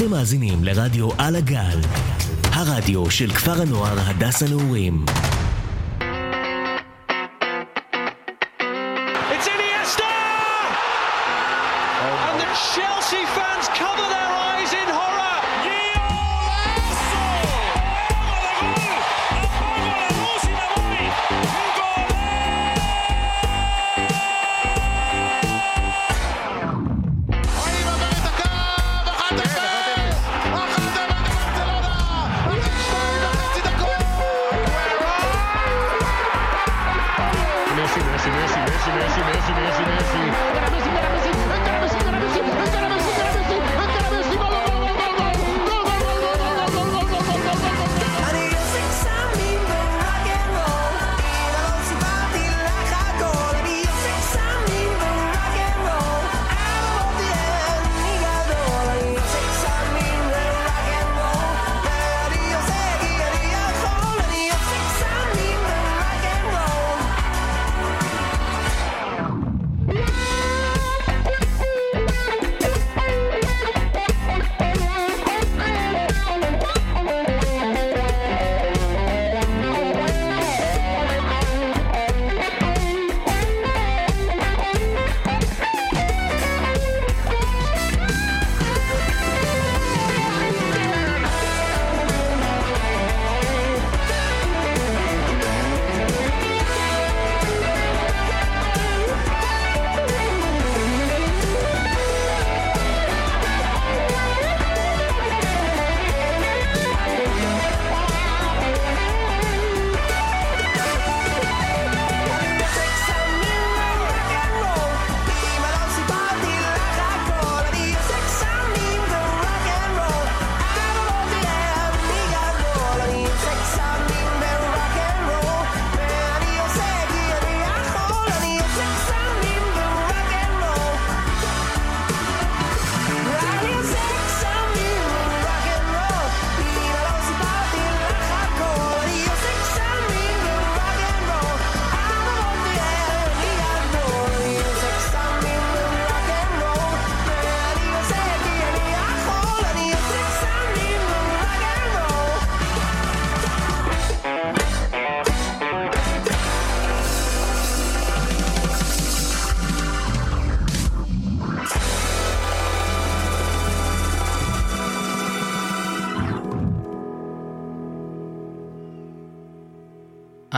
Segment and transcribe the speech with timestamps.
[0.00, 1.80] אתם מאזינים לרדיו על הגל,
[2.42, 5.04] הרדיו של כפר הנוער הדס הנעורים.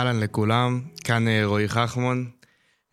[0.03, 2.31] אהלן לכולם, כאן אה, רועי חכמון,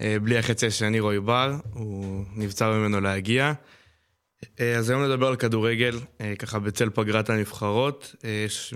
[0.01, 3.53] אה, בלי החצי השני רועי בר, הוא נבצר ממנו להגיע.
[4.59, 5.99] אה, אז היום נדבר על כדורגל,
[6.39, 8.15] ככה בצל פגרת הנבחרות.
[8.45, 8.73] יש...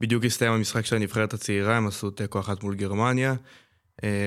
[0.00, 3.34] בדיוק הסתיים המשחק של הנבחרת הצעירה, הם עשו תיקו אחת מול גרמניה.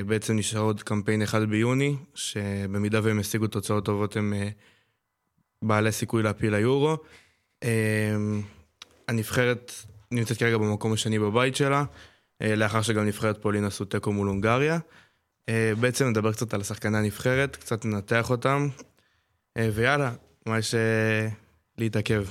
[0.05, 4.33] בעצם נשאר עוד קמפיין אחד ביוני, שבמידה והם השיגו תוצאות טובות הם
[5.61, 6.97] בעלי סיכוי להפיל ליורו.
[9.07, 9.71] הנבחרת
[10.11, 11.83] נמצאת כרגע במקום השני בבית שלה.
[12.41, 14.79] אה, לאחר שגם נבחרת פולין עשו תיקו מול הונגריה.
[15.49, 18.67] אה, בעצם נדבר קצת על שחקני הנבחרת, קצת ננתח אותם,
[19.57, 20.13] אה, ויאללה,
[20.45, 20.75] מה יש
[21.77, 22.25] להתעכב.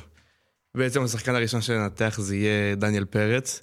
[0.74, 3.62] בעצם השחקן הראשון שננתח זה יהיה דניאל פרץ.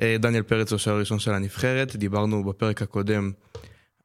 [0.00, 3.32] דניאל פרץ הוא השוער הראשון של הנבחרת, דיברנו בפרק הקודם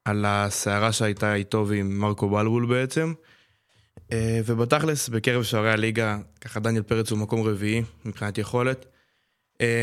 [0.06, 3.14] על הסערה שהייתה איתו ועם מרקו בלבול בעצם.
[4.46, 8.86] ובתכלס, בקרב שוערי הליגה, ככה דניאל פרץ הוא מקום רביעי מבחינת יכולת.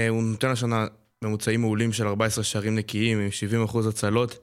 [0.08, 0.86] הוא נותן השנה
[1.24, 3.28] ממוצעים מעולים של 14 שערים נקיים עם
[3.68, 4.38] 70% הצלות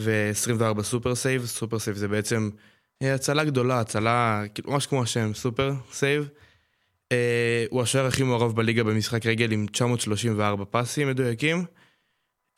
[0.00, 1.46] ו-24 super save.
[1.46, 2.50] super save זה בעצם
[3.02, 6.28] אה, הצלה גדולה, הצלה, כאילו ממש כמו השם, super save.
[7.12, 7.16] אה,
[7.70, 11.64] הוא השוער הכי מעורב בליגה במשחק רגל עם 934 פסים מדויקים.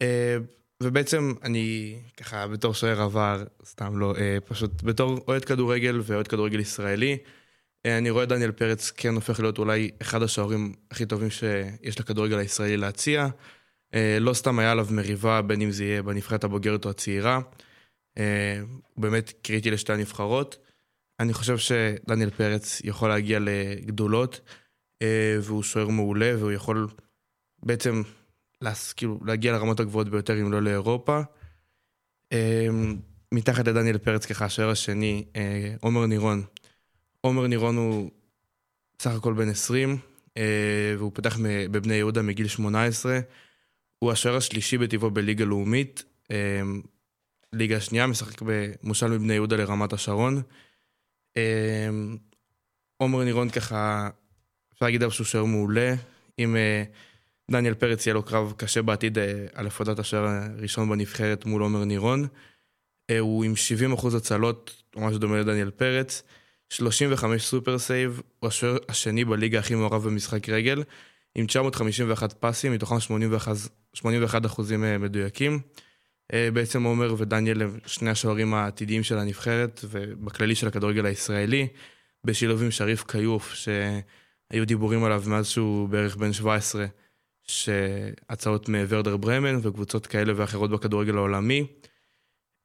[0.02, 0.06] אה,
[0.82, 6.60] ובעצם אני ככה בתור שוער עבר, סתם לא, אה, פשוט בתור אוהד כדורגל ואוהד כדורגל
[6.60, 7.18] ישראלי,
[7.86, 12.38] uh, אני רואה דניאל פרץ כן הופך להיות אולי אחד השוערים הכי טובים שיש לכדורגל
[12.38, 13.28] הישראלי להציע.
[13.94, 17.40] אה, לא סתם היה עליו מריבה, בין אם זה יהיה בנבחרת הבוגרת או הצעירה.
[18.18, 18.60] אה,
[18.94, 20.58] הוא באמת קריטי לשתי הנבחרות.
[21.20, 24.40] אני חושב שדניאל פרץ יכול להגיע לגדולות,
[25.02, 26.88] אה, והוא שוער מעולה, והוא יכול
[27.62, 28.02] בעצם
[28.60, 28.92] להס...
[28.92, 31.20] כאילו, להגיע לרמות הגבוהות ביותר, אם לא לאירופה.
[33.34, 35.24] מתחת לדניאל פרץ ככה, השוער השני,
[35.80, 36.42] עומר נירון.
[37.20, 38.10] עומר נירון הוא
[39.02, 39.98] סך הכל בן 20,
[40.98, 41.38] והוא פתח
[41.70, 43.20] בבני יהודה מגיל 18.
[43.98, 46.82] הוא השוער השלישי בטבעו בליגה לאומית, אמ,
[47.52, 50.42] ליגה שנייה, משחק במושל מבני יהודה לרמת השרון.
[51.36, 52.16] אמ,
[52.96, 54.08] עומר נירון ככה
[54.72, 55.94] אפשר להגיד עליו שהוא שוער מעולה.
[56.38, 56.56] אם
[57.50, 59.18] דניאל פרץ יהיה לו קרב קשה בעתיד
[59.54, 62.26] על הפרדת השוער הראשון בנבחרת מול עומר ניראון.
[63.20, 63.54] הוא עם
[63.96, 66.22] 70% הצלות, ממש דומה לדניאל פרץ.
[66.68, 70.82] 35 super save, הוא השוער השני בליגה הכי מעורב במשחק רגל,
[71.34, 73.54] עם 951 פסים, מתוכם 81,
[73.96, 75.60] 81 אחוזים מדויקים.
[76.32, 81.68] אה, בעצם עומר ודניאל הם שני השוערים העתידיים של הנבחרת, ובכללי של הכדורגל הישראלי,
[82.24, 86.86] בשילוב עם שריף כיוף, שהיו דיבורים עליו מאז שהוא בערך בן 17,
[87.42, 91.66] שהצעות מוורדר ברמן וקבוצות כאלה ואחרות בכדורגל העולמי.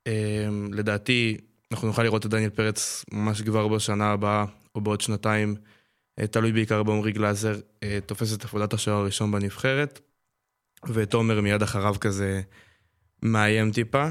[0.07, 1.37] אה, לדעתי,
[1.71, 4.45] אנחנו נוכל לראות את דניאל פרץ ממש כבר בשנה הבאה,
[4.75, 5.55] או בעוד שנתיים,
[6.19, 7.55] אה, תלוי בעיקר בעומרי גלאזר,
[8.05, 9.99] תופס את עבודת השוער הראשון בנבחרת,
[10.85, 12.41] ואת עומר מיד אחריו כזה
[13.23, 14.09] מאיים טיפה.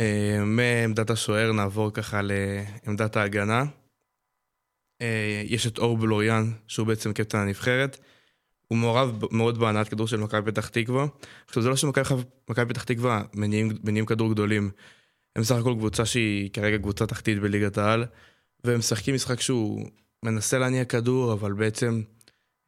[0.00, 3.64] אה, מעמדת השוער נעבור ככה לעמדת ההגנה.
[5.02, 7.98] אה, יש את אור בלוריאן, שהוא בעצם קפטן הנבחרת.
[8.68, 11.06] הוא מעורב מאוד בהנעת כדור של מכבי פתח תקווה.
[11.46, 14.70] עכשיו, זה לא שמכבי פתח תקווה מניעים, מניעים כדור גדולים.
[15.36, 18.04] הם סך הכל קבוצה שהיא כרגע קבוצה תחתית בליגת העל,
[18.64, 19.88] והם משחקים משחק שהוא
[20.22, 22.02] מנסה להניע כדור, אבל בעצם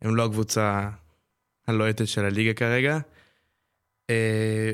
[0.03, 0.91] הם לא הקבוצה
[1.67, 2.99] הלוהטת של הליגה כרגע.
[4.11, 4.73] אה,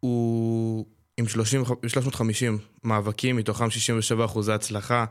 [0.00, 0.86] הוא
[1.16, 5.04] עם 30, 350 מאבקים, מתוכם 67 אחוזי הצלחה,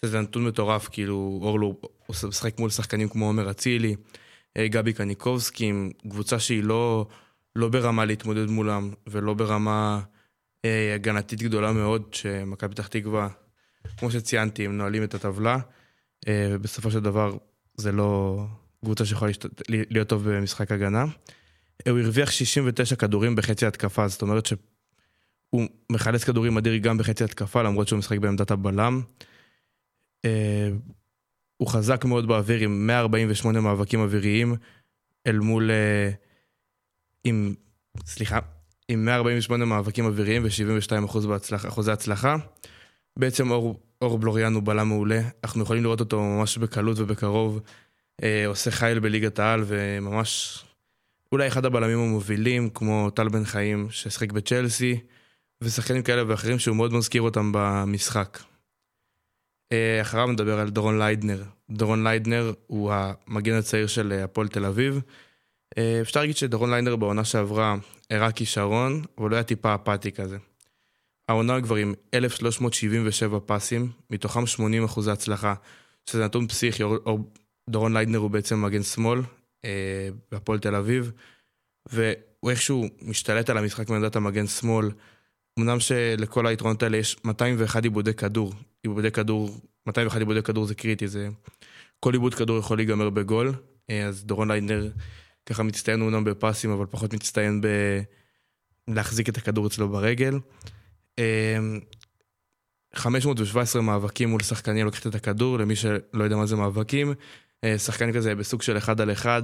[0.00, 3.96] שזה נתון מטורף, כאילו אורלו משחק מול שחקנים כמו עומר אצילי,
[4.56, 7.06] אה, גבי קניקובסקי, עם קבוצה שהיא לא,
[7.56, 10.00] לא ברמה להתמודד מולם, ולא ברמה
[10.64, 13.28] אה, הגנתית גדולה מאוד, שמכבי פתח תקווה,
[13.96, 15.58] כמו שציינתי, הם נועלים את הטבלה,
[16.28, 17.36] אה, ובסופו של דבר
[17.74, 18.40] זה לא
[18.84, 19.32] קבוצה שיכולה
[19.68, 21.04] להיות טוב במשחק הגנה.
[21.88, 27.62] הוא הרוויח 69 כדורים בחצי התקפה, זאת אומרת שהוא מחלץ כדורים אדיר גם בחצי התקפה,
[27.62, 29.02] למרות שהוא משחק בעמדת הבלם.
[30.24, 30.68] אה,
[31.56, 34.54] הוא חזק מאוד באוויר עם 148 מאבקים אוויריים,
[35.26, 35.70] אל מול...
[35.70, 36.10] אה,
[37.24, 37.54] עם...
[38.06, 38.38] סליחה,
[38.88, 41.04] עם 148 מאבקים אוויריים ו-72
[41.68, 42.36] אחוזי הצלחה.
[43.16, 47.60] בעצם אור, אור בלוריאן הוא בלם מעולה, אנחנו יכולים לראות אותו ממש בקלות ובקרוב,
[48.22, 50.64] אה, עושה חייל בליגת העל וממש
[51.32, 55.00] אולי אחד הבלמים המובילים, כמו טל בן חיים, ששחק בצ'לסי,
[55.60, 58.38] ושחקנים כאלה ואחרים שהוא מאוד מזכיר אותם במשחק.
[59.72, 61.42] אה, אחריו נדבר על דורון ליידנר.
[61.70, 65.00] דורון ליידנר הוא המגן הצעיר של אה, הפועל תל אביב.
[65.78, 67.76] אה, אפשר להגיד שדורון ליידנר בעונה שעברה
[68.10, 70.38] הראה כישרון, אבל לא היה טיפה אפאתי כזה.
[71.28, 75.54] העונה כבר עם 1,377 פסים, מתוכם 80 אחוזי הצלחה,
[76.06, 76.82] שזה נתון פסיכי,
[77.70, 79.20] דורון ליידנר הוא בעצם מגן שמאל,
[80.32, 81.12] בהפועל תל אביב,
[81.92, 84.90] והוא איכשהו משתלט על המשחק מעמדת המגן שמאל.
[85.58, 88.54] אמנם שלכל היתרונות האלה יש 201 עיבודי כדור.
[88.82, 89.50] עיבודי כדור,
[89.86, 91.28] 201 עיבודי כדור זה קריטי, זה...
[92.00, 93.52] כל עיבוד כדור יכול להיגמר בגול.
[93.90, 94.90] אה, אז דורון ליידנר
[95.46, 97.66] ככה מצטיין אומנם בפסים, אבל פחות מצטיין ב...
[98.88, 100.38] להחזיק את הכדור אצלו ברגל.
[102.94, 107.14] 517 אה, מאבקים מול שחקנים לוקחת את הכדור, למי שלא יודע מה זה מאבקים.
[107.64, 109.42] אה, שחקן כזה בסוג של אחד על אחד,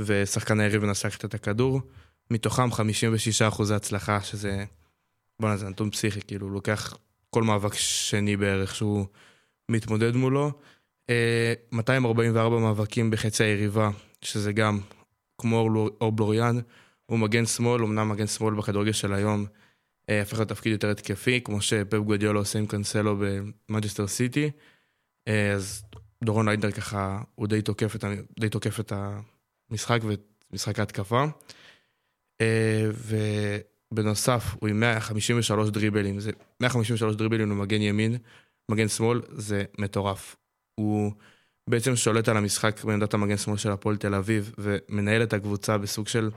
[0.00, 1.80] ושחקן היריב מנסה לקחת את הכדור.
[2.30, 4.64] מתוכם 56 אחוזי הצלחה, שזה...
[5.40, 6.96] בואנה, זה נתון פסיכי, כאילו, הוא לוקח
[7.30, 9.06] כל מאבק שני בערך שהוא
[9.68, 10.52] מתמודד מולו.
[11.72, 13.90] 244 אה, מאבקים בחצי היריבה,
[14.22, 14.80] שזה גם
[15.38, 15.68] כמו
[16.00, 16.58] אור בלוריאן,
[17.06, 19.46] הוא מגן שמאל, אמנם מגן שמאל בכדורגל של היום,
[20.10, 23.16] אה, הפך לתפקיד יותר התקפי, כמו שפפ גווארדיולה עושה עם קאנסלו
[23.68, 24.50] במנצ'סטר סיטי.
[25.54, 25.82] אז
[26.24, 28.04] דורון ליידנר ככה, הוא די תוקף את,
[28.40, 28.92] די תוקף את
[29.70, 30.20] המשחק ואת
[30.52, 31.24] משחק ההתקפה.
[32.40, 32.90] אה,
[33.92, 38.16] ובנוסף, הוא עם 153 דריבלים, זה 153 דריבלים למגן ימין,
[38.70, 40.36] מגן שמאל, זה מטורף.
[40.74, 41.12] הוא
[41.70, 46.08] בעצם שולט על המשחק בעמדת המגן שמאל של הפועל תל אביב, ומנהל את הקבוצה בסוג
[46.08, 46.30] של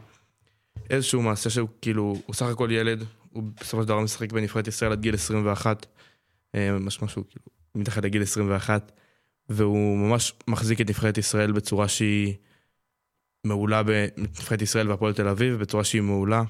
[0.89, 4.91] איזשהו מעשה שהוא כאילו, הוא סך הכל ילד, הוא בסופו של דבר משחק בנבחרת ישראל
[4.91, 5.85] עד גיל 21,
[6.55, 7.45] אה, משמע שהוא כאילו
[7.75, 8.91] מתחת לגיל 21.
[9.51, 12.33] והוא ממש מחזיק את נבחרת ישראל בצורה שהיא
[13.47, 16.43] מעולה בנבחרת ישראל והפועל תל אביב, בצורה שהיא מעולה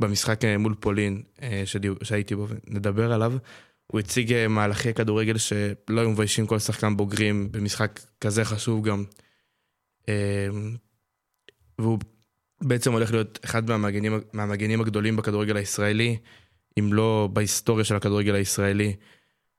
[0.00, 1.62] במשחק אה, מול פולין אה,
[2.02, 3.32] שהייתי בו ונדבר עליו.
[3.86, 9.04] הוא הציג אה, מהלכי כדורגל שלא היו מביישים כל שחקן בוגרים במשחק כזה חשוב גם.
[11.78, 11.98] והוא
[12.60, 16.18] בעצם הולך להיות אחד מהמגנים, מהמגנים הגדולים בכדורגל הישראלי,
[16.78, 18.96] אם לא בהיסטוריה של הכדורגל הישראלי.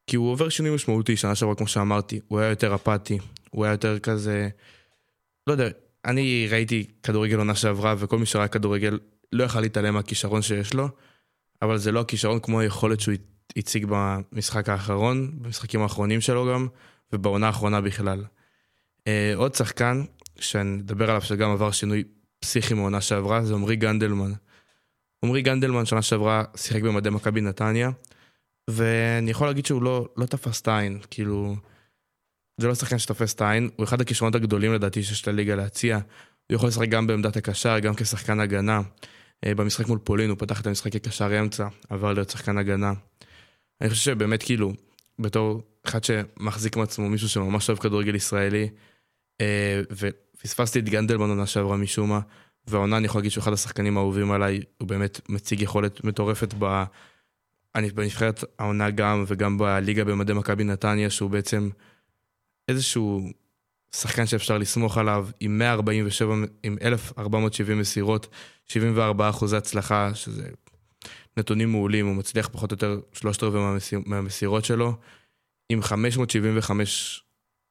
[0.07, 3.17] כי הוא עובר שינוי משמעותי שנה שעברה, כמו שאמרתי, הוא היה יותר אפאתי,
[3.51, 4.49] הוא היה יותר כזה...
[5.47, 5.69] לא יודע,
[6.05, 8.99] אני ראיתי כדורגל עונה שעברה, וכל מי שראה כדורגל
[9.33, 10.89] לא יכל להתעלם מהכישרון שיש לו,
[11.61, 13.15] אבל זה לא הכישרון כמו היכולת שהוא
[13.57, 16.67] הציג במשחק האחרון, במשחקים האחרונים שלו גם,
[17.13, 18.23] ובעונה האחרונה בכלל.
[18.99, 20.03] Uh, עוד שחקן
[20.39, 22.03] שאני אדבר עליו, שגם עבר שינוי
[22.39, 24.31] פסיכי מעונה שעברה, זה עמרי גנדלמן.
[25.23, 27.89] עמרי גנדלמן שנה שעברה שיחק במדי מכבי נתניה,
[28.69, 31.55] ואני יכול להגיד שהוא לא, לא תפס את העין, כאילו,
[32.61, 35.95] זה לא שחקן שתופס את העין, הוא אחד הכישרונות הגדולים לדעתי שיש לליגה להציע.
[35.95, 38.81] הוא יכול לשחק גם בעמדת הקשר, גם כשחקן הגנה.
[39.45, 42.93] אה, במשחק מול פולין הוא פתח את המשחק כקשר אמצע, עבר להיות שחקן הגנה.
[43.81, 44.73] אני חושב שבאמת כאילו,
[45.19, 48.69] בתור אחד שמחזיק מעצמו מישהו שממש אוהב כדורגל ישראלי,
[49.41, 52.19] אה, ופספסתי את גנדלמן עונה שעברה משום מה,
[52.67, 56.83] והעונה אני יכול להגיד שהוא אחד השחקנים האהובים עליי, הוא באמת מציג יכולת מטורפת ב...
[57.77, 61.69] אני בנבחרת העונה גם, וגם בליגה במדי מכבי נתניה, שהוא בעצם
[62.67, 63.29] איזשהו
[63.95, 68.27] שחקן שאפשר לסמוך עליו, עם 147, עם 1,470 מסירות,
[68.67, 70.49] 74 אחוזי הצלחה, שזה
[71.37, 74.93] נתונים מעולים, הוא מצליח פחות או יותר שלושת רבעי מהמסיר, מהמסירות שלו,
[75.69, 77.23] עם 575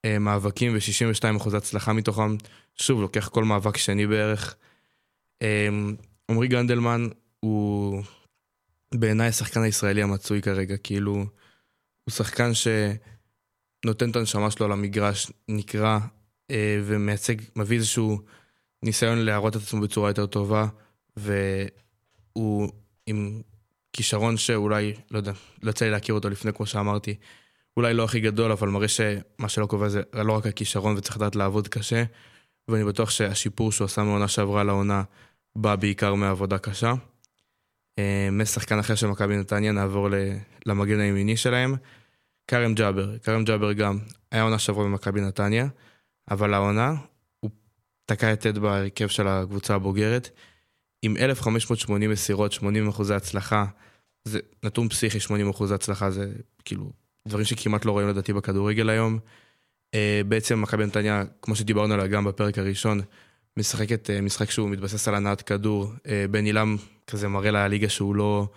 [0.04, 2.36] אה, מאבקים ו-62 אחוזי הצלחה מתוכם.
[2.76, 4.54] שוב, לוקח כל מאבק שני בערך.
[5.42, 5.68] אה,
[6.30, 7.08] עמרי גנדלמן
[7.40, 8.02] הוא
[8.94, 11.12] בעיניי השחקן הישראלי המצוי כרגע, כאילו,
[12.04, 15.98] הוא שחקן שנותן את הנשמה שלו על המגרש, נקרא,
[16.50, 18.20] אה, ומייצג, מביא איזשהו
[18.82, 20.66] ניסיון להראות את עצמו בצורה יותר טובה,
[21.16, 22.68] והוא
[23.06, 23.42] עם
[23.92, 27.14] כישרון שאולי, לא יודע, לא יצא לי להכיר אותו לפני, כמו שאמרתי,
[27.76, 31.36] אולי לא הכי גדול, אבל מראה שמה שלא קובע זה לא רק הכישרון וצריך לדעת
[31.36, 32.04] לעבוד קשה,
[32.68, 35.02] ואני בטוח שהשיפור שהוא עשה מעונה שעברה לעונה
[35.56, 36.94] בא בעיקר מעבודה קשה.
[37.98, 40.08] אה, משחקן אחר של מכבי נתניה, נעבור
[40.66, 41.74] למגן הימיני שלהם.
[42.48, 43.98] כרם ג'אבר, כרם ג'אבר גם
[44.32, 45.66] היה עונה שעברה במכבי נתניה,
[46.30, 46.94] אבל העונה,
[47.40, 47.50] הוא
[48.06, 50.30] תקע יתד בהרכב של הקבוצה הבוגרת,
[51.02, 53.66] עם 1,580 מסירות, 80 אחוזי הצלחה,
[54.24, 56.32] זה נתון פסיכי, 80 אחוזי הצלחה, זה
[56.64, 56.92] כאילו
[57.28, 59.18] דברים שכמעט לא רואים לדעתי בכדורגל היום.
[59.94, 63.00] אה, בעצם מכבי נתניה, כמו שדיברנו עליה גם בפרק הראשון,
[63.56, 65.92] משחקת אה, משחק שהוא מתבסס על הנעת כדור.
[66.30, 66.76] בן עילם
[67.06, 68.48] כזה מראה לליגה שהוא לא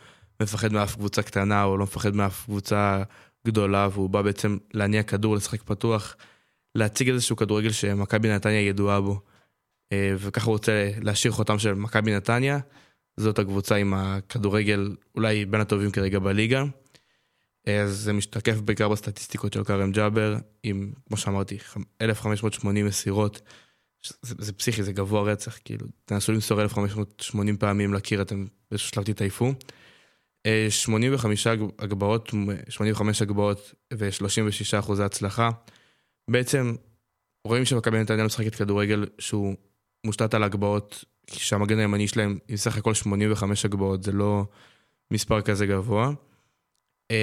[0.42, 3.04] מפחד מאף קבוצה קטנה, או לא מפחד מאף קבוצה
[3.48, 6.16] גדולה, והוא בא בעצם להניע כדור, לשחק פתוח,
[6.76, 9.22] להציג איזשהו כדורגל שמכבי נתניה ידועה בו.
[9.94, 12.60] וככה הוא רוצה להשאיר חותם של מכבי נתניה.
[13.18, 16.64] זאת הקבוצה עם הכדורגל אולי בין הטובים כרגע בליגה.
[17.68, 21.58] אז זה משתקף בעיקר בסטטיסטיקות של כרם ג'אבר, עם, כמו שאמרתי,
[22.02, 23.42] 1,580 מסירות.
[24.22, 29.04] זה, זה פסיכי, זה גבוה רצח, כאילו, תנסו למסור 1,580 פעמים לקיר, אתם באיזשהו שלב
[29.04, 29.54] תתעייפו.
[30.70, 31.48] 85
[31.80, 32.32] הגבהות,
[32.70, 35.50] 85 הגבהות ו-36 אחוזי הצלחה.
[36.30, 36.76] בעצם
[37.48, 39.56] רואים שמכבי נתניה משחקת כדורגל שהוא
[40.06, 44.46] מושתת על הגבהות, שהמגן הימני שלהם היא סך הכל 85 הגבהות, זה לא
[45.14, 46.12] מספר כזה גבוה.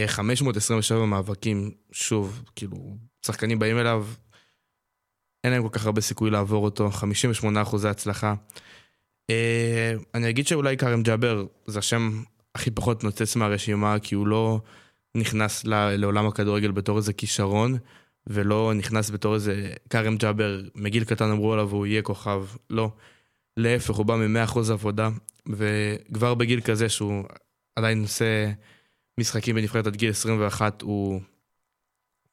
[0.06, 4.06] 527 מאבקים, שוב, כאילו, שחקנים באים אליו,
[5.46, 8.34] אין להם כל כך הרבה סיכוי לעבור אותו, 58 אחוזי הצלחה.
[9.30, 12.22] אה, אני אגיד שאולי כרם ג'אבר זה השם
[12.54, 14.60] הכי פחות נוצץ מהרשימה, כי הוא לא
[15.14, 17.76] נכנס לעולם הכדורגל בתור איזה כישרון,
[18.26, 22.90] ולא נכנס בתור איזה כרם ג'אבר, מגיל קטן אמרו עליו הוא יהיה כוכב, לא.
[23.56, 25.10] להפך, הוא בא מ-100% עבודה,
[25.48, 27.24] וכבר בגיל כזה שהוא
[27.76, 28.52] עדיין עושה
[29.20, 31.20] משחקים בנבחרת עד גיל 21, הוא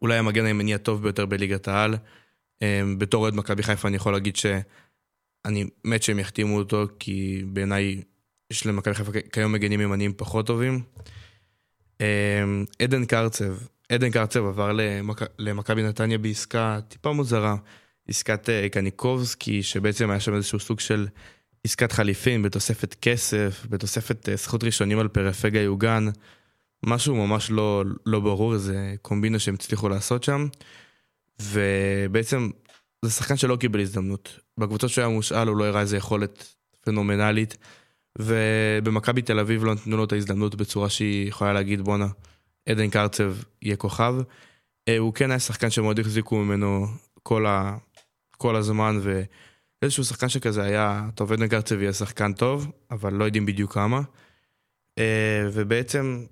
[0.01, 1.95] אולי המגן הימני הטוב ביותר בליגת העל.
[2.63, 8.01] אמ, בתור אוהד מכבי חיפה אני יכול להגיד שאני מת שהם יחתימו אותו, כי בעיניי
[8.51, 10.81] יש למכבי חיפה כיום מגנים ימניים פחות טובים.
[12.01, 13.53] אמ, עדן קרצב,
[13.89, 15.23] עדן קרצב עבר למכ...
[15.39, 17.55] למכבי נתניה בעסקה טיפה מוזרה,
[18.07, 21.07] עסקת אה, קניקובסקי, שבעצם היה שם איזשהו סוג של
[21.63, 26.05] עסקת חליפין בתוספת כסף, בתוספת אה, זכות ראשונים על פרפגה יוגן.
[26.85, 30.47] משהו ממש לא, לא ברור, איזה קומבינה שהם הצליחו לעשות שם.
[31.41, 32.49] ובעצם
[33.05, 34.39] זה שחקן שלא קיבל הזדמנות.
[34.59, 37.57] בקבוצות שהוא היה מושאל הוא לא הראה איזה יכולת פנומנלית.
[38.19, 42.07] ובמכבי תל אביב לא נתנו לו את ההזדמנות בצורה שהיא יכולה להגיד בואנה,
[42.69, 44.15] עדן קרצב יהיה כוכב.
[44.87, 46.87] אה, הוא כן היה שחקן שמאוד החזיקו ממנו
[47.23, 47.77] כל, ה...
[48.37, 53.45] כל הזמן, ואיזשהו שחקן שכזה היה, טוב, עדן קרצב יהיה שחקן טוב, אבל לא יודעים
[53.45, 54.01] בדיוק כמה.
[54.97, 56.25] אה, ובעצם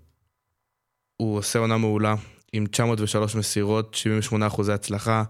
[1.18, 2.16] הוא עושה עונה מעולה,
[2.54, 5.24] עם 903 מסירות, 78 אחוזי הצלחה.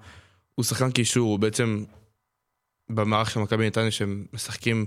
[0.56, 1.84] הוא שחקן קישור, הוא בעצם
[2.90, 4.86] במערך של מכבי נתניה שהם משחקים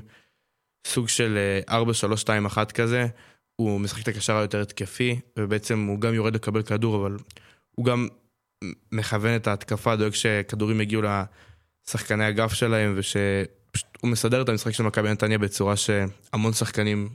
[0.86, 1.38] סוג של
[1.68, 1.72] 4-3-2-1
[2.58, 3.06] אה, כזה,
[3.56, 7.16] הוא משחק את הקשר היותר התקפי, ובעצם הוא גם יורד לקבל כדור, אבל
[7.70, 8.08] הוא גם
[8.92, 15.10] מכוון את ההתקפה, דואג שכדורים יגיעו לשחקני הגף שלהם, ושהוא מסדר את המשחק של מכבי
[15.10, 17.08] נתניה בצורה שהמון שחקנים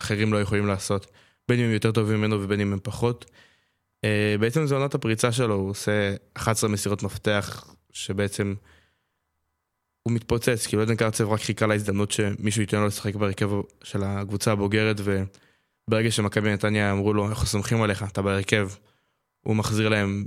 [0.00, 1.06] אחרים לא יכולים לעשות.
[1.48, 3.30] בין אם הם יותר טובים ממנו ובין אם הם פחות.
[4.06, 8.54] Uh, בעצם זו עונת הפריצה שלו, הוא עושה 11 מסירות מפתח, שבעצם
[10.02, 13.50] הוא מתפוצץ, כאילו עדן קרצב רק חיכה להזדמנות שמישהו ייתן לו לשחק בהרכב
[13.82, 18.70] של הקבוצה הבוגרת, וברגע שמכבי נתניה אמרו לו, אנחנו סומכים עליך, אתה בהרכב,
[19.40, 20.26] הוא מחזיר להם,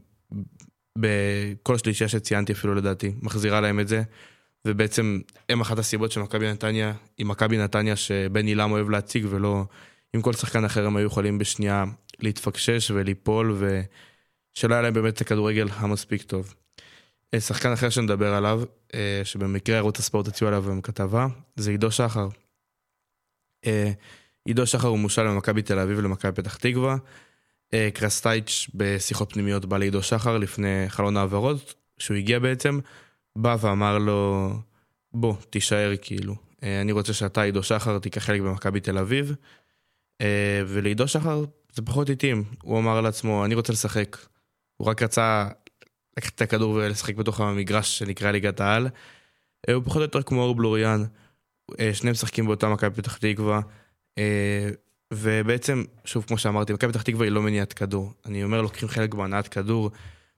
[0.97, 4.03] בכל שלישייה שציינתי אפילו לדעתי, מחזירה להם את זה,
[4.65, 9.65] ובעצם הם אחת הסיבות שמכבי נתניה, עם מכבי נתניה שבן עילם אוהב להציג ולא
[10.13, 11.85] עם כל שחקן אחר הם היו יכולים בשנייה
[12.19, 16.53] להתפקשש וליפול ושלא היה להם באמת את הכדורגל המספיק טוב.
[17.33, 21.91] אה, שחקן אחר שנדבר עליו, אה, שבמקרה ערוץ הספורט הציעו עליו עם כתבה, זה עידו
[21.91, 22.27] שחר.
[23.65, 23.91] אה,
[24.45, 26.97] עידו שחר הוא מושל למכבי תל אביב ולמכבי פתח תקווה.
[27.93, 32.79] קרסטייץ' בשיחות פנימיות בא לעידו שחר לפני חלון העברות, שהוא הגיע בעצם,
[33.35, 34.49] בא ואמר לו,
[35.13, 36.35] בוא, תישאר כאילו.
[36.63, 39.35] אני רוצה שאתה, עידו שחר, תיקח חלק במכבי תל אביב.
[40.67, 41.43] ולעידו שחר
[41.73, 42.43] זה פחות התאים.
[42.63, 44.17] הוא אמר לעצמו, אני רוצה לשחק.
[44.77, 45.47] הוא רק רצה
[46.17, 48.87] לקחת את הכדור ולשחק בתוך המגרש שנקרא ליגת העל.
[49.69, 51.03] אה, הוא פחות או יותר כמו אור בלוריאן,
[51.79, 53.61] אה, שניהם משחקים באותה מכבי פתח תקווה.
[54.17, 54.69] אה,
[55.13, 58.13] ובעצם, שוב, כמו שאמרתי, מכבי פתח תקווה היא לא מניעת כדור.
[58.25, 59.91] אני אומר, לוקחים חלק בהנעת כדור.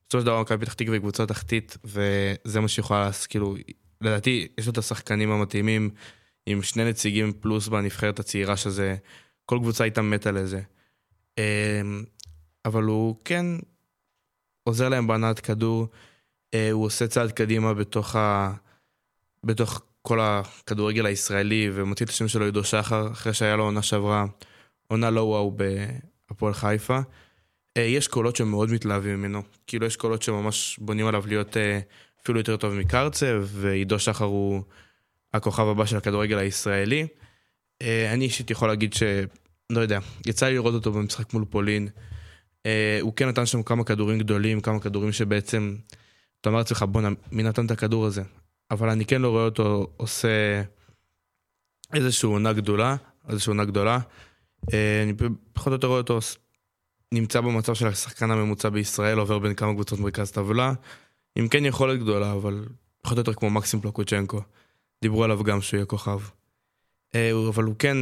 [0.09, 3.55] בסופו של דבר מכבי פתח תקווה היא קבוצה תחתית, וזה מה שיכולה כאילו,
[4.01, 5.89] לדעתי, יש לו את השחקנים המתאימים,
[6.45, 8.95] עם שני נציגים פלוס בנבחרת הצעירה, שזה,
[9.45, 10.61] כל קבוצה הייתה מתה לזה.
[12.65, 13.45] אבל הוא כן
[14.63, 15.87] עוזר להם בהנעת כדור,
[16.53, 18.53] אה, הוא עושה צעד קדימה בתוך, ה...
[19.43, 24.25] בתוך כל הכדורגל הישראלי ומוציא את השם שלו עידו שחר, אחרי שהיה לו עונה שעברה,
[24.87, 25.57] עונה לא וואו
[26.29, 26.99] בהפועל חיפה.
[27.77, 31.79] אה, יש קולות שמאוד מתלהבים ממנו, כאילו יש קולות שממש בונים עליו להיות אה,
[32.21, 34.61] אפילו יותר טוב מקרצב, ועידו שחר הוא
[35.33, 37.07] הכוכב הבא של הכדורגל הישראלי.
[37.83, 39.03] אני אישית יכול להגיד ש...
[39.69, 41.87] לא יודע, יצא לי לראות אותו במשחק מול פולין.
[42.65, 45.75] אה, הוא כן נתן שם כמה כדורים גדולים, כמה כדורים שבעצם,
[46.41, 48.23] אתה אומר לעצמך, בואנה, מי נתן את הכדור הזה?
[48.71, 50.61] אבל אני כן לא רואה אותו עושה
[51.93, 52.95] איזושהי עונה גדולה,
[53.29, 53.99] איזושהי עונה גדולה.
[54.73, 55.13] אה, אני
[55.53, 56.19] פחות או יותר רואה אותו
[57.11, 60.73] נמצא במצב של השחקן הממוצע בישראל, עובר בין כמה קבוצות מרכז טבלה,
[61.35, 62.65] עם כן יכולת גדולה, אבל
[63.01, 64.41] פחות או יותר כמו מקסים פלוקוצ'נקו.
[65.01, 66.19] דיברו עליו גם שהוא יהיה כוכב.
[67.15, 67.97] אה, אבל הוא כן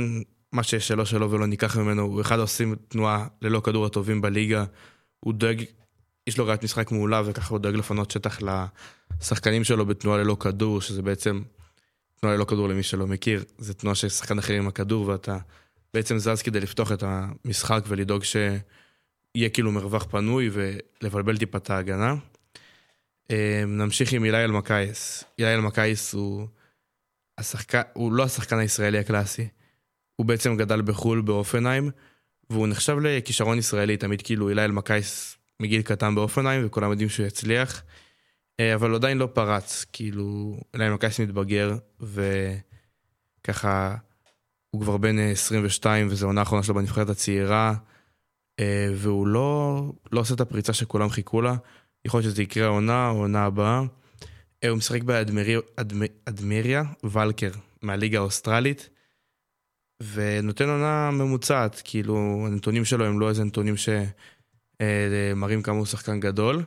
[0.52, 4.66] מה שיש שלו שלו ולא ניקח ממנו, הוא אחד העושים תנועה ללא כדור הטובים בליגה.
[5.20, 5.64] הוא דואג,
[6.28, 8.40] יש לו ראיית משחק מעולה וככה הוא דואג לפנות שטח
[9.22, 11.42] לשחקנים שלו בתנועה ללא כדור, שזה בעצם
[12.20, 13.44] תנועה ללא כדור למי שלא מכיר.
[13.58, 15.38] זה תנועה של שחקן אחר עם הכדור ואתה
[15.94, 22.16] בעצם זז כדי לפתוח את המשחק ולדאוג שיהיה כאילו מרווח פנוי ולבלבל טיפה את ההגנה.
[23.32, 25.24] אה, נמשיך עם אילי אלמקייס.
[25.40, 26.48] אילי אלמקייס הוא,
[27.38, 27.88] השחק...
[27.94, 29.48] הוא לא השחקן הישראלי הקלאסי.
[30.16, 31.92] הוא בעצם גדל בחו"ל באופנהיים,
[32.50, 37.84] והוא נחשב לכישרון ישראלי, תמיד כאילו אילי אלמקייס מגיל קטן באופנהיים, וכולם יודעים שהוא יצליח,
[38.60, 41.78] אה, אבל עדיין לא פרץ, כאילו אילי אלמקייס מתבגר,
[43.42, 43.96] וככה
[44.70, 47.74] הוא כבר בן 22, וזו העונה האחרונה שלו בנבחרת הצעירה,
[48.60, 51.56] אה, והוא לא, לא עושה את הפריצה שכולם חיכו לה,
[52.06, 53.84] יכול להיות שזה יקרה העונה העונה הבאה.
[54.64, 58.90] אה, הוא משחק באדמריה, ולקר, מהליגה האוסטרלית.
[60.14, 66.64] ונותן עונה ממוצעת, כאילו, הנתונים שלו הם לא איזה נתונים שמראים כמה הוא שחקן גדול,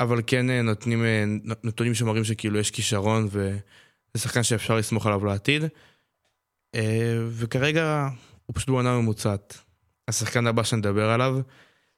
[0.00, 1.24] אבל כן אה, נותנים אה,
[1.64, 3.58] נתונים שמראים שכאילו יש כישרון וזה
[4.16, 5.62] שחקן שאפשר לסמוך עליו לעתיד.
[6.74, 8.08] אה, וכרגע
[8.46, 9.58] הוא פשוט בעונה ממוצעת.
[10.08, 11.38] השחקן הבא שנדבר עליו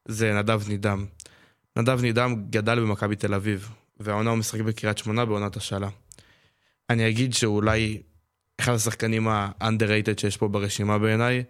[0.09, 1.07] זה נדב נידם.
[1.77, 3.71] נדב נידם גדל במכבי תל אביב,
[4.01, 5.89] והעונה הוא משחק בקריית שמונה בעונת השאלה.
[6.91, 8.03] אני אגיד שאולי
[8.61, 11.45] אחד השחקנים ה-underrated שיש פה ברשימה בעיניי.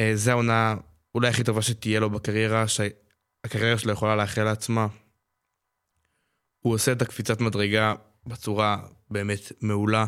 [0.00, 0.76] אה, זה העונה
[1.14, 4.86] אולי הכי טובה שתהיה לו בקריירה, שהקריירה שלו יכולה לאחל לעצמה.
[6.60, 7.94] הוא עושה את הקפיצת מדרגה
[8.26, 8.78] בצורה
[9.10, 10.06] באמת מעולה.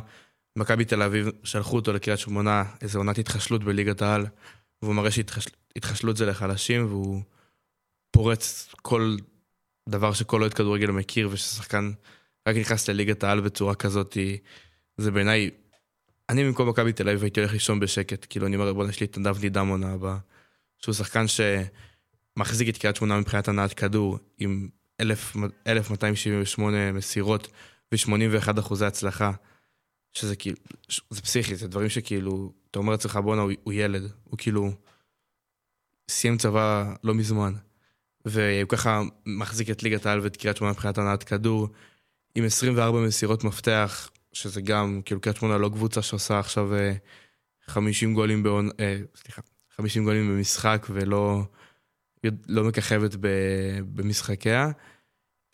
[0.57, 4.27] מכבי תל אביב שלחו אותו לקריית שמונה, איזו עונת התחשלות בליגת העל,
[4.83, 7.23] והוא מראה שהתחשלות זה לחלשים, והוא
[8.11, 9.17] פורץ כל
[9.91, 11.93] דבר שכל אוהד כדורגל מכיר, וששחקן
[12.49, 14.17] רק נכנס לליגת העל בצורה כזאת,
[14.97, 15.51] זה בעיניי
[16.31, 19.07] אני במקום מכבי תל אביב הייתי הולך לישון בשקט, כאילו אני אומר בוא יש לי
[19.07, 20.19] את נדב נידם עונה הבאה,
[20.79, 24.69] שהוא שחקן שמחזיק את קריית שמונה מבחינת הנעת כדור, עם
[25.01, 27.49] 1278 מסירות
[27.93, 29.33] ו-81 אחוזי הצלחה,
[30.13, 30.57] שזה כאילו,
[31.11, 34.73] זה פסיכי, זה דברים שכאילו, אתה אומר לעצמך בואנה הוא, הוא ילד, הוא כאילו
[36.11, 37.53] סיים צבא לא מזמן,
[38.25, 41.69] והוא ככה מחזיק את ליגת העל ואת קריית שמונה מבחינת הנעת כדור,
[42.35, 46.71] עם 24 מסירות מפתח, שזה גם, כאילו קריית שמונה לא קבוצה שעושה עכשיו
[47.67, 49.43] 50 אה, גולים בעון, אה, סליחה,
[49.77, 51.43] 50 גולים במשחק ולא
[52.49, 53.17] לא מככבת
[53.95, 54.71] במשחקיה.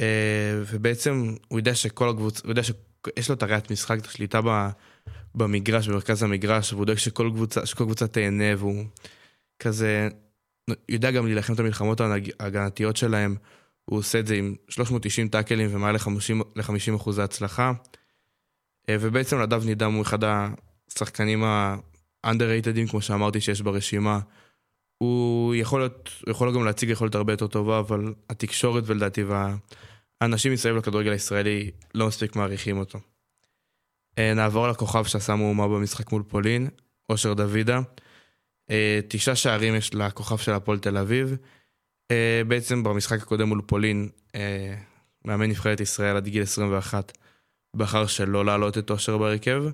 [0.01, 2.63] אה, ובעצם הוא יודע שכל הקבוצה, הוא יודע
[3.17, 4.69] יש לו את הראיית משחק, את השליטה ב,
[5.35, 8.85] במגרש, במרכז המגרש, והוא דואג שכל קבוצה, שכל קבוצה תהנה, והוא
[9.59, 10.09] כזה
[10.89, 13.37] יודע גם להילחם את המלחמות ההגנתיות שלהם.
[13.85, 15.95] הוא עושה את זה עם 390 טאקלים ומעל
[16.57, 17.73] ל-50 אחוזי הצלחה.
[18.91, 24.21] ובעצם נדב נידם הוא אחד השחקנים ה-underratedים, כמו שאמרתי, שיש ברשימה.
[24.99, 29.23] הוא יכול, להיות, הוא יכול גם להציג יכולת הרבה יותר טובה, אבל התקשורת ולדעתי
[30.21, 32.99] והאנשים מסביב לכדורגל הישראלי לא מספיק מעריכים אותו.
[34.19, 36.69] אה, נעבור לכוכב שעשה מהומה במשחק מול פולין,
[37.11, 37.81] אושר דוידה.
[38.71, 41.37] אה, תשעה שערים יש לכוכב של הפועל תל אביב.
[42.11, 44.09] אה, בעצם במשחק הקודם מול פולין,
[45.25, 47.13] מאמן נבחרת ישראל עד גיל 21
[47.77, 49.65] בחר שלא להעלות את אושר בהרכב.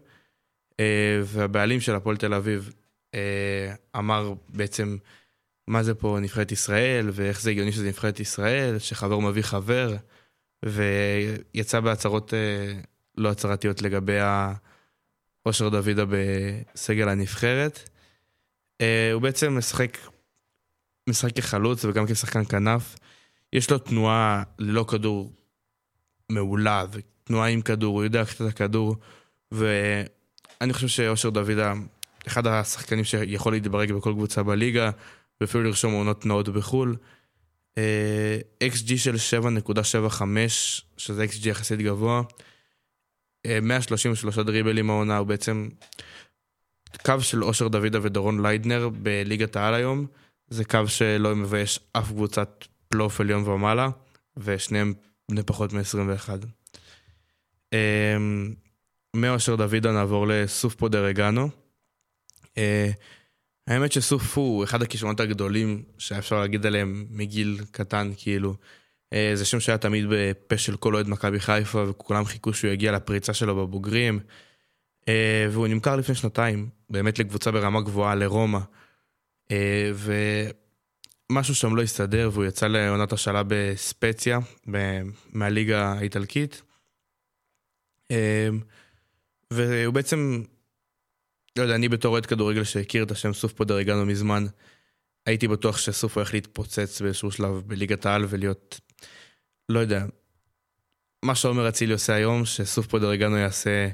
[1.24, 2.72] והבעלים של הפועל תל אביב
[3.96, 4.96] אמר בעצם
[5.68, 9.96] מה זה פה נבחרת ישראל, ואיך זה הגיוני שזה נבחרת ישראל, שחבר מביא חבר,
[10.64, 12.34] ויצא בהצהרות
[13.18, 14.18] לא הצהרתיות לגבי
[15.46, 17.90] אושר דוידה בסגל הנבחרת.
[18.82, 19.98] Uh, הוא בעצם משחק,
[21.08, 22.96] משחק כחלוץ וגם כשחקן כנף.
[23.52, 25.32] יש לו תנועה ללא כדור
[26.30, 28.96] מעולה, ותנועה עם כדור, הוא יודע לקחת את הכדור,
[29.52, 31.72] ואני חושב שאושר דוידה,
[32.26, 34.90] אחד השחקנים שיכול להתברג בכל קבוצה בליגה,
[35.40, 36.96] ואפילו לרשום עונות נאות בחו"ל.
[38.64, 40.22] XG אה, של 7.75,
[40.96, 42.22] שזה XG יחסית גבוה.
[43.62, 45.68] 133 דריבלים העונה, הוא בעצם
[46.96, 50.06] קו של אושר דוידה ודורון ליידנר בליגת העל היום,
[50.48, 53.88] זה קו שלא מבייש אף קבוצת פלייאוף עליון ומעלה,
[54.36, 54.94] ושניהם
[55.30, 56.28] בני פחות מ-21.
[57.72, 58.54] אמ,
[59.16, 61.48] מאושר דוידה נעבור לסוף פודגורנו.
[62.58, 62.90] אה,
[63.66, 68.54] האמת שסוף הוא אחד הכישרונות הגדולים שאפשר להגיד עליהם מגיל קטן, כאילו.
[69.12, 72.92] אה, זה שם שהיה תמיד בפה של כל אוהד מכבי חיפה, וכולם חיכו שהוא יגיע
[72.92, 74.20] לפריצה שלו בבוגרים.
[75.08, 78.58] אה, והוא נמכר לפני שנתיים, באמת לקבוצה ברמה גבוהה, לרומא.
[79.50, 79.90] אה,
[81.30, 84.38] ומשהו שם לא הסתדר, והוא יצא לעונת השאלה בספציה,
[85.32, 86.62] מהליגה האיטלקית.
[89.50, 90.42] והוא בעצם,
[91.58, 94.46] לא יודע, אני בתור אוהד כדורגל שהכיר את השם סוף פודרגנו מזמן,
[95.26, 98.80] הייתי בטוח שסוף הולך להתפוצץ באיזשהו שלב בליגת העל ולהיות
[99.68, 100.04] לא יודע,
[101.24, 103.88] מה שעומר אצילי עושה היום, שסוף פודרגנו יעשה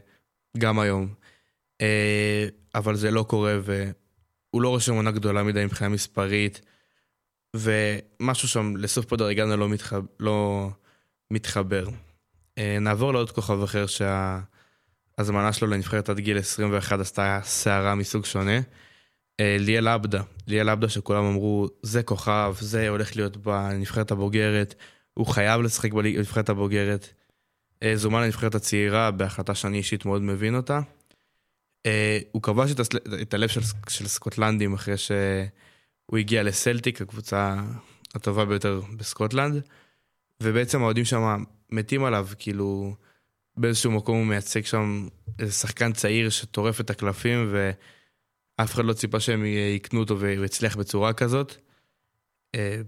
[0.58, 1.14] גם היום.
[1.80, 6.60] אה, אבל זה לא קורה, והוא לא רושם עונה גדולה מדי מבחינה מספרית,
[7.56, 10.02] ומשהו שם לסוף פודרגנו לא, מתחב...
[10.20, 10.68] לא
[11.30, 11.88] מתחבר.
[12.58, 18.60] אה, נעבור לעוד כוכב אחר שההזמנה שלו לנבחרת עד גיל 21 עשתה סערה מסוג שונה.
[19.40, 24.74] אה, ליאל עבדה, ליאל עבדה שכולם אמרו, זה כוכב, זה הולך להיות בנבחרת הבוגרת.
[25.14, 27.08] הוא חייב לשחק בנבחרת הבוגרת.
[27.94, 30.80] זומן לנבחרת הצעירה בהחלטה שאני אישית מאוד מבין אותה.
[31.88, 32.70] אה, הוא כבש
[33.22, 37.56] את הלב של, של סקוטלנדים אחרי שהוא הגיע לסלטיק, הקבוצה
[38.14, 39.62] הטובה ביותר בסקוטלנד,
[40.42, 42.94] ובעצם האוהדים שם מתים עליו, כאילו
[43.56, 49.20] באיזשהו מקום הוא מייצג שם איזה שחקן צעיר שטורף את הקלפים, ואף אחד לא ציפה
[49.20, 49.44] שהם
[49.76, 51.54] יקנו אותו והוא יצליח בצורה כזאת.
[52.54, 52.80] אה,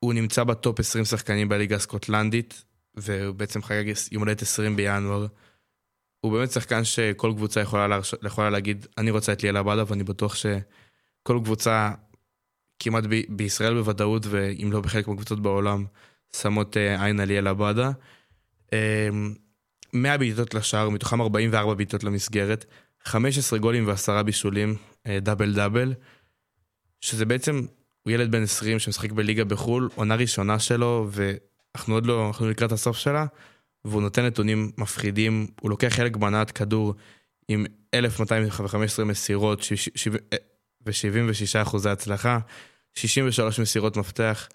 [0.00, 2.64] הוא נמצא בטופ 20 שחקנים בליגה הסקוטלנדית,
[2.94, 5.26] והוא בעצם חגג יום הולדת 20 בינואר.
[6.20, 8.14] הוא באמת שחקן שכל קבוצה יכולה, להרש...
[8.22, 11.90] יכולה להגיד, אני רוצה את ליאל עבדה, ואני בטוח שכל קבוצה,
[12.78, 13.20] כמעט ב...
[13.28, 15.84] בישראל בוודאות, ואם לא בחלק מהקבוצות בעולם,
[16.36, 17.90] שמות uh, עין על ליאל עבדה.
[18.66, 18.74] Uh,
[19.92, 22.64] 100 בעיטות לשער, מתוכם 44 בעיטות למסגרת,
[23.04, 25.94] 15 גולים ועשרה בישולים, uh, דאבל דאבל,
[27.00, 27.66] שזה בעצם
[28.02, 32.72] הוא ילד בן 20 שמשחק בליגה בחו"ל, עונה ראשונה שלו, ואנחנו עוד לא, אנחנו לקראת
[32.72, 33.26] הסוף שלה,
[33.88, 36.94] והוא נותן נתונים מפחידים, הוא לוקח חלק בהנעת כדור
[37.48, 39.64] עם 1,215 מסירות
[40.86, 42.38] ו-76 אחוזי הצלחה,
[42.94, 44.48] 63 מסירות מפתח,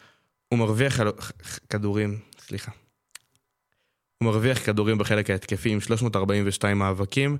[0.49, 0.99] הוא מרוויח
[1.69, 2.71] כדורים, סליחה.
[4.17, 7.37] הוא מרוויח כדורים בחלק ההתקפי עם 342 מאבקים.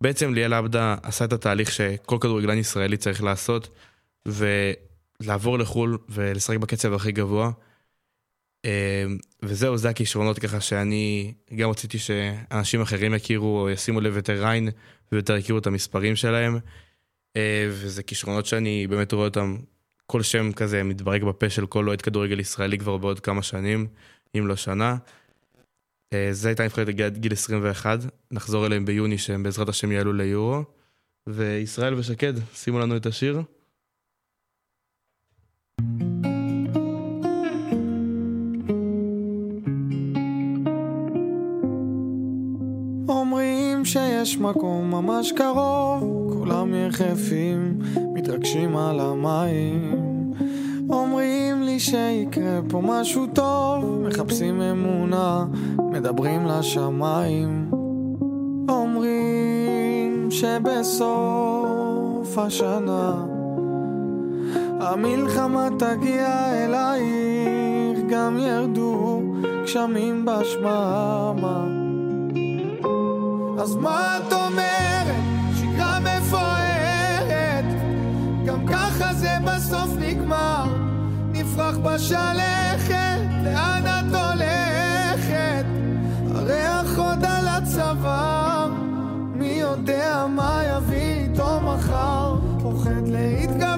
[0.00, 3.68] בעצם ליאל עבדה עשה את התהליך שכל כדורגלן ישראלי צריך לעשות,
[4.28, 4.46] ו...
[5.26, 7.50] לעבור לחו"ל ולשחק בקצב הכי גבוה.
[8.64, 9.04] אה,
[9.42, 14.68] וזהו, זה הכישרונות ככה שאני גם רציתי שאנשים אחרים יכירו או ישימו לב יותר עין
[15.12, 16.58] ויותר יכירו את המספרים שלהם.
[17.36, 19.56] אה, וזה כישרונות שאני באמת רואה אותם,
[20.06, 23.86] כל שם כזה מתברג בפה של כל אוהד כדורגל ישראלי כבר בעוד כמה שנים,
[24.38, 24.96] אם לא שנה.
[26.12, 27.98] אה, זה הייתה נבחרת גיל 21,
[28.30, 30.64] נחזור אליהם ביוני שהם בעזרת השם יעלו ליורו.
[31.26, 33.42] וישראל ושקד, שימו לנו את השיר.
[44.24, 47.78] שיש מקום ממש קרוב, כולם יחפים,
[48.14, 49.94] מתרגשים על המים.
[50.90, 55.44] אומרים לי שיקרה פה משהו טוב, מחפשים אמונה,
[55.78, 57.70] מדברים לשמיים.
[58.68, 61.58] אומרים שבסוף
[62.38, 63.24] השנה
[64.80, 69.22] המלחמה תגיע אלייך, גם ירדו
[69.64, 71.81] גשמים בשממה.
[73.58, 75.22] אז מה את אומרת?
[75.56, 77.64] שגרה מפוארת,
[78.46, 80.64] גם ככה זה בסוף נגמר.
[81.32, 85.64] נפרח בשלכת, לאן את הולכת?
[86.34, 88.70] הריח עוד על הצוואר,
[89.34, 92.36] מי יודע מה יביא איתו מחר?
[92.62, 93.71] פוחד להתגבר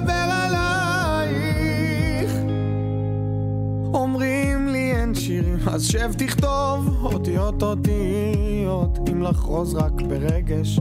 [5.75, 10.79] אז שב תכתוב אותיות אותיות, אם לחרוז רק ברגש.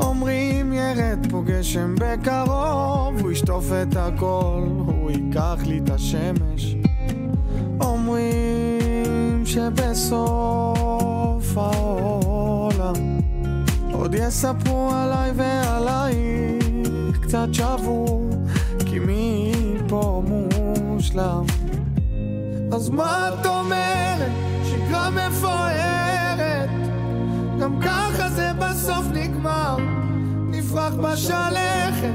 [0.00, 6.76] אומרים ירד פה גשם בקרוב, הוא ישטוף את הכל, הוא ייקח לי את השמש.
[7.80, 10.38] אומרים שבסוף
[11.58, 13.20] העולם
[13.92, 18.30] עוד יספרו עליי ועלייך קצת שבור,
[18.86, 19.52] כי מי
[19.88, 21.61] פה מושלם?
[22.72, 24.32] אז מה את אומרת?
[24.64, 26.70] שגרה מפוארת,
[27.60, 29.76] גם ככה זה בסוף נגמר.
[30.50, 32.14] נפרח בשלכת,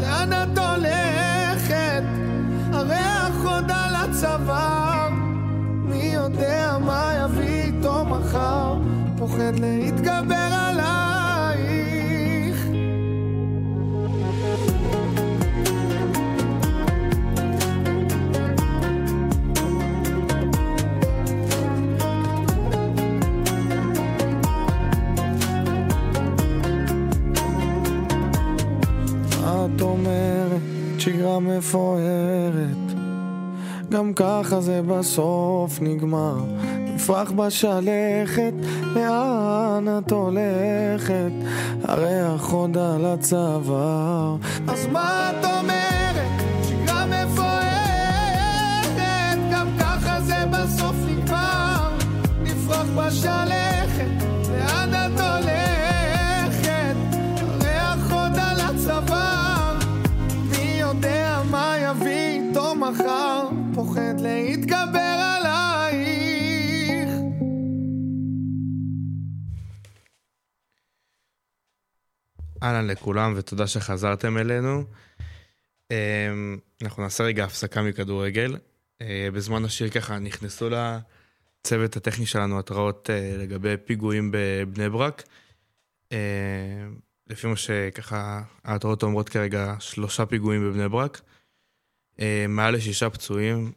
[0.00, 2.02] לאן את הולכת?
[2.72, 5.08] הריח עוד על הצוואר,
[5.84, 8.74] מי יודע מה יביא איתו מחר?
[9.18, 11.05] פוחד להתגבר עלייך.
[31.40, 33.06] מפוארת
[33.90, 36.36] גם ככה זה בסוף נגמר.
[36.94, 38.52] נפרח בשלכת,
[38.94, 41.32] לאן את הולכת?
[41.84, 44.36] הריח עוד על הצוואר.
[44.68, 46.42] אז מה את אומרת?
[46.68, 48.96] שגרה מפוארת.
[49.52, 51.90] גם ככה זה בסוף נגמר.
[52.42, 53.65] נפרח בשלכת,
[62.90, 67.10] מחר פוחד להתגבר עלייך
[72.62, 74.84] אהלן לכולם ותודה שחזרתם אלינו.
[75.90, 78.56] אמ, אנחנו נעשה רגע הפסקה מכדורגל.
[79.02, 85.22] אה, בזמן השיר ככה נכנסו לצוות הטכני שלנו התראות אה, לגבי פיגועים בבני ברק.
[86.12, 86.18] אה,
[87.26, 91.20] לפי מה שככה ההתראות אומרות כרגע שלושה פיגועים בבני ברק.
[92.48, 93.72] מעל לשישה פצועים.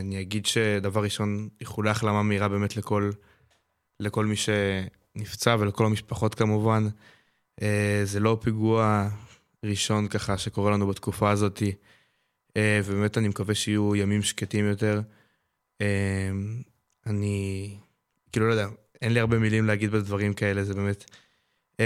[0.00, 3.10] אני אגיד שדבר ראשון, איחולי החלמה מהירה באמת לכל,
[4.00, 6.88] לכל מי שנפצע ולכל המשפחות כמובן.
[7.60, 7.64] Uh,
[8.04, 9.08] זה לא פיגוע
[9.64, 11.62] ראשון ככה שקורה לנו בתקופה הזאת,
[12.58, 15.00] ובאמת אני מקווה שיהיו ימים שקטים יותר.
[17.06, 17.76] אני,
[18.32, 18.68] כאילו, לא יודע,
[19.02, 21.10] אין לי הרבה מילים להגיד בדברים כאלה, זה באמת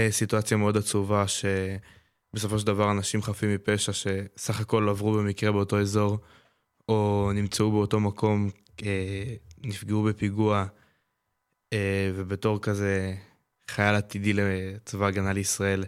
[0.09, 1.25] סיטואציה מאוד עצובה,
[2.31, 6.17] שבסופו של דבר אנשים חפים מפשע שסך הכל עברו במקרה באותו אזור,
[6.89, 8.83] או נמצאו באותו מקום, uh,
[9.57, 10.65] נפגעו בפיגוע,
[11.73, 11.77] uh,
[12.15, 13.15] ובתור כזה...
[13.69, 15.83] חייל עתידי לצבא ההגנה לישראל,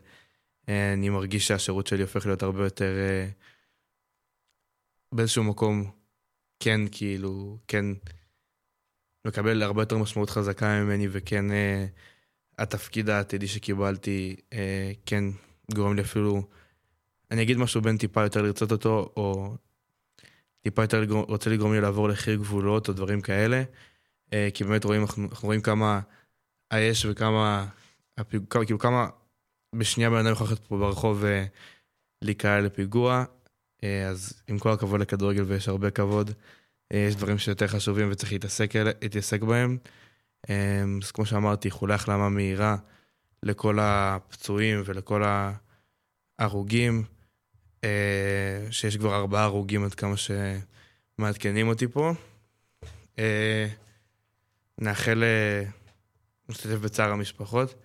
[0.70, 3.28] אה, אני מרגיש שהשירות שלי הופך להיות הרבה יותר אה,
[5.12, 5.92] באיזשהו מקום,
[6.60, 7.86] כן, כאילו, כן,
[9.28, 11.86] מקבל הרבה יותר משמעות חזקה ממני, וכן, אה,
[12.58, 14.36] התפקיד העתידי שקיבלתי,
[15.06, 15.24] כן,
[15.74, 16.44] גורם לי אפילו,
[17.32, 19.56] אני אגיד משהו בין טיפה יותר לרצות אותו, או
[20.62, 23.64] טיפה יותר רוצה לגרום לי לעבור לחיר גבולות, או דברים כאלה,
[24.54, 26.00] כי באמת רואים, אנחנו, רואים כמה...
[26.72, 27.68] האש וכמה,
[28.18, 28.42] הפיג...
[28.66, 29.10] כאילו כמה
[29.76, 31.24] בשנייה בן אדם יכול ללכת פה ברחוב
[32.22, 33.24] ולהיקרא לפיגוע.
[34.10, 36.32] אז עם כל הכבוד לכדורגל ויש הרבה כבוד,
[36.94, 39.78] יש דברים שיותר חשובים וצריך להתעסק, להתעסק בהם.
[41.04, 42.78] אז כמו שאמרתי, איחולי החלמה מהירה
[43.44, 45.24] לכל הפצועים ולכל
[46.40, 47.04] ההרוגים,
[48.72, 52.14] שיש כבר ארבעה הרוגים עד כמה שמעדכנים אותי פה.
[54.78, 55.24] נאחל
[56.50, 57.76] משתתף בצער המשפחות.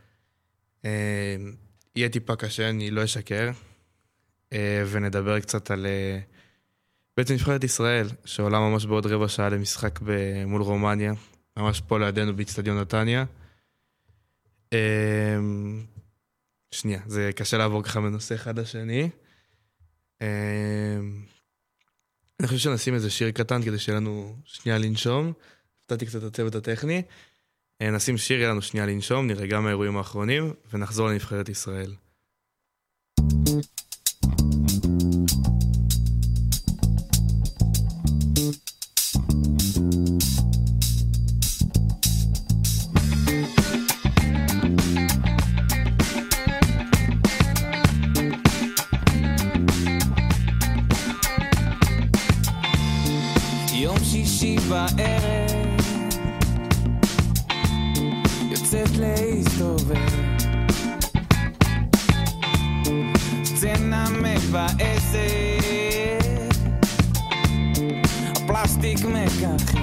[0.84, 1.36] אה,
[1.96, 3.50] יהיה טיפה קשה, אני לא אשקר,
[4.52, 6.18] אה, ונדבר קצת על אה,
[7.16, 10.00] בעצם נבחרת ישראל, שעולה ממש בעוד רבע שעה למשחק
[10.46, 11.12] מול רומניה,
[11.56, 13.24] ממש פה לידינו באיצטדיון נתניה.
[15.38, 15.84] אמ,
[16.70, 19.10] שנייה, זה קשה לעבור ככה מנושא אחד לשני.
[20.20, 20.26] אמ,
[22.40, 25.32] אני חושב שנשים איזה שיר קטן כדי שיהיה לנו שנייה לנשום.
[25.80, 27.02] הפתעתי קצת את הצוות הטכני.
[27.82, 31.94] אה, נשים שיר, יהיה לנו שנייה לנשום, נראה גם מהאירועים האחרונים, ונחזור לנבחרת ישראל.
[33.20, 33.60] יום
[54.85, 55.81] שישי בערב
[58.51, 59.95] יוצאת להסתובב
[63.43, 65.15] סצנה מבאסת
[68.35, 69.74] הפלסטיק מככב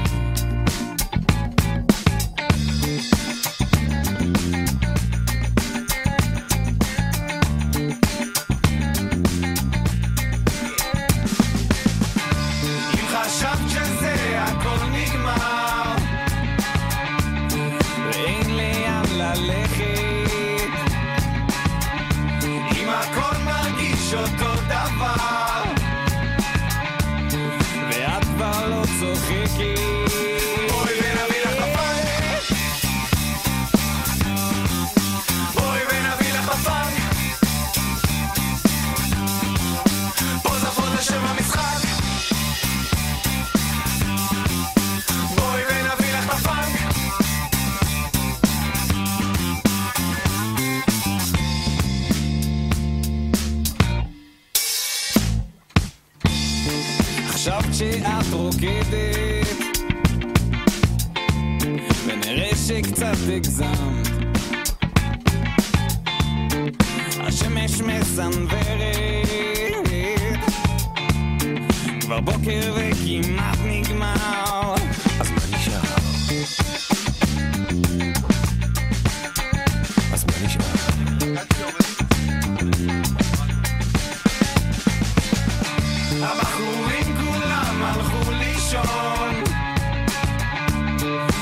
[88.84, 89.44] לישון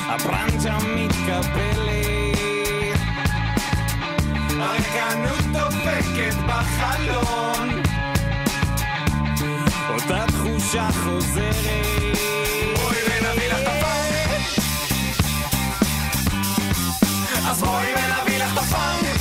[0.08, 1.82] הברנצ'ה מתקפלת
[4.60, 7.82] הריקנות דופקת בחלון
[9.88, 12.16] אותה תחושה חוזרת
[12.76, 14.42] בואי ונביא לך את הפאנק
[17.48, 19.20] אז בואי ונביא לך את הפאנק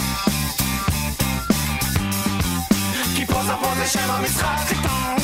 [3.15, 5.20] כי פה זה פה זה שם המשחק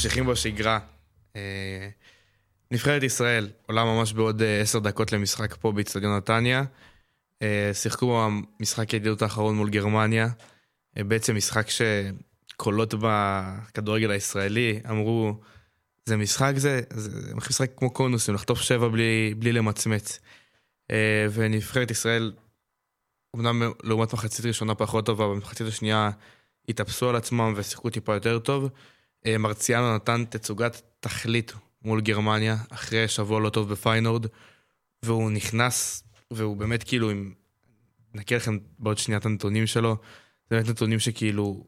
[0.00, 0.78] ממשיכים בשגרה.
[1.36, 1.88] אה,
[2.70, 6.64] נבחרת ישראל עולה ממש בעוד אה, עשר דקות למשחק פה באיצטדיון נתניה.
[7.42, 8.28] אה, שיחקו
[8.58, 10.28] במשחק הידידות האחרון מול גרמניה.
[10.96, 11.66] בעצם משחק
[12.56, 15.34] קולות בכדורגל הישראלי, אמרו,
[16.06, 20.20] זה משחק זה, זה משחק כמו קונוסים, לחטוף שבע בלי, בלי למצמץ.
[21.32, 22.32] ונבחרת ישראל,
[23.36, 26.10] אמנם לעומת מחצית ראשונה פחות טובה, במחצית השנייה
[26.68, 28.70] התאפסו על עצמם ושיחקו טיפה יותר טוב.
[29.26, 31.52] אה, מרציאנו נתן תצוגת תכלית
[31.82, 34.26] מול גרמניה, אחרי שבוע לא טוב בפיינורד,
[35.02, 37.32] והוא נכנס, והוא באמת כאילו, אם
[38.14, 39.96] נקריא לכם בעוד שנייה את הנתונים שלו,
[40.50, 41.66] זה באמת נתונים שכאילו,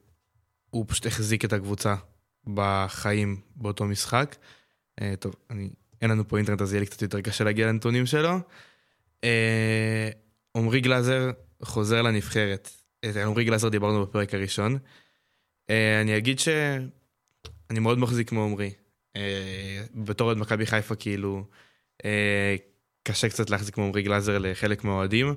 [0.69, 1.95] הוא פשוט החזיק את הקבוצה
[2.53, 4.35] בחיים באותו משחק.
[4.99, 5.69] Uh, טוב, אני,
[6.01, 8.39] אין לנו פה אינטרנט, אז יהיה לי קצת יותר קשה להגיע לנתונים שלו.
[9.23, 10.09] אה,
[10.57, 11.31] עמרי גלאזר
[11.63, 12.69] חוזר לנבחרת.
[13.25, 14.77] עמרי גלאזר דיברנו בפרק הראשון.
[15.69, 16.39] אני אגיד
[17.73, 18.71] שאני מאוד מחזיק מעמרי.
[19.13, 19.19] Uh,
[19.95, 21.45] בתור עוד מכבי חיפה, כאילו,
[22.01, 22.05] uh,
[23.03, 25.35] קשה קצת להחזיק מעמרי גלאזר לחלק מהאוהדים.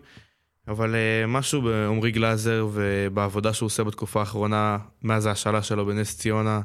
[0.68, 6.60] אבל uh, משהו בעמרי גלאזר ובעבודה שהוא עושה בתקופה האחרונה, מאז ההשאלה שלו בנס ציונה,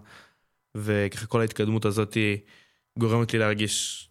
[0.76, 2.18] וככה כל ההתקדמות הזאת
[3.00, 4.10] גורמת לי להרגיש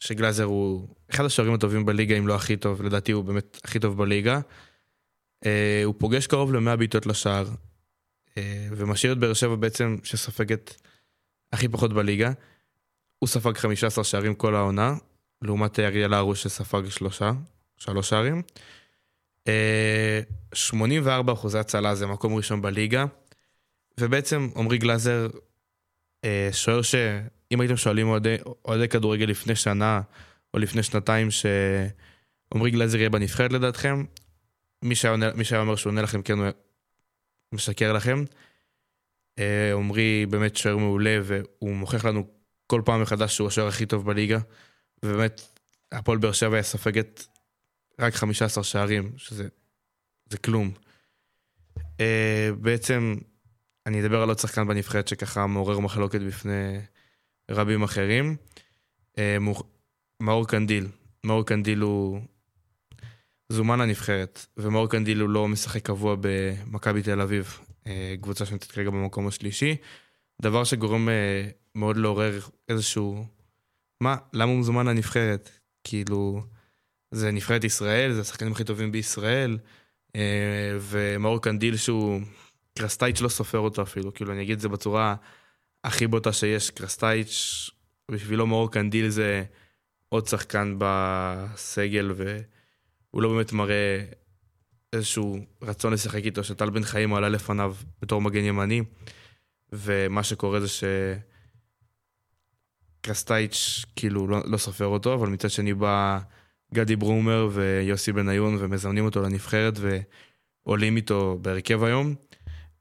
[0.00, 3.98] שגלאזר הוא אחד השוערים הטובים בליגה, אם לא הכי טוב, לדעתי הוא באמת הכי טוב
[3.98, 4.40] בליגה.
[5.84, 7.46] הוא פוגש קרוב ל-100 בעיטות לשער,
[8.70, 10.85] ומשאיר את באר שבע בעצם שסופגת
[11.56, 12.30] הכי פחות בליגה.
[13.18, 14.94] הוא ספג 15 שערים כל העונה,
[15.42, 17.32] לעומת אריאל הרוש שספג שלושה,
[17.76, 18.42] שלוש שערים.
[20.54, 23.04] 84 אחוזי הצלה זה מקום ראשון בליגה,
[24.00, 25.28] ובעצם עמרי גלאזר
[26.24, 28.08] אה, שוער שאם הייתם שואלים
[28.64, 30.00] אוהדי כדורגל לפני שנה
[30.54, 34.04] או לפני שנתיים שעמרי גלאזר יהיה בנבחרת לדעתכם,
[34.82, 36.48] מי שהיה אומר שהוא עונה לכם כן הוא
[37.52, 38.24] משקר לכם.
[39.38, 42.26] אה, עמרי באמת שוער מעולה והוא מוכיח לנו
[42.66, 44.38] כל פעם מחדש שהוא השוער הכי טוב בליגה,
[45.02, 45.42] ובאמת
[45.92, 47.26] הפועל באר שבע ספגת
[48.00, 49.48] רק 15 שערים, שזה
[50.30, 50.70] זה כלום.
[51.78, 53.14] אה, בעצם,
[53.86, 56.80] אני אדבר על עוד שחקן בנבחרת שככה מעורר מחלוקת בפני
[57.50, 58.36] רבים אחרים.
[59.16, 59.20] אה,
[60.20, 60.86] מאור קנדיל.
[61.24, 62.20] מאור קנדיל הוא
[63.48, 67.60] זומן לנבחרת, ומאור קנדיל הוא לא משחק קבוע במכבי תל אביב,
[68.20, 69.76] קבוצה שנמצאת כרגע במקום השלישי.
[70.42, 73.26] דבר שגורם אה, מאוד לעורר איזשהו...
[74.00, 75.50] מה, למה הוא מזומן לנבחרת?
[75.84, 76.42] כאילו...
[77.10, 79.58] זה נבחרת ישראל, זה השחקנים הכי טובים בישראל,
[80.16, 82.20] אה, ומאור קנדיל שהוא,
[82.78, 85.14] קרסטאיץ' לא סופר אותו אפילו, כאילו אני אגיד את זה בצורה
[85.84, 87.70] הכי בוטה שיש, קרסטאיץ',
[88.10, 89.44] בשבילו מאור קנדיל זה
[90.08, 94.04] עוד שחקן בסגל, והוא לא באמת מראה
[94.92, 98.82] איזשהו רצון לשחק איתו, שטל בן חיים עלה לפניו בתור מגן ימני,
[99.72, 100.84] ומה שקורה זה ש...
[103.00, 106.18] קרסטייץ' כאילו לא, לא סופר אותו, אבל מצד שני בא...
[106.74, 109.78] גדי ברומר ויוסי בניון ומזמנים אותו לנבחרת
[110.66, 112.14] ועולים איתו בהרכב היום.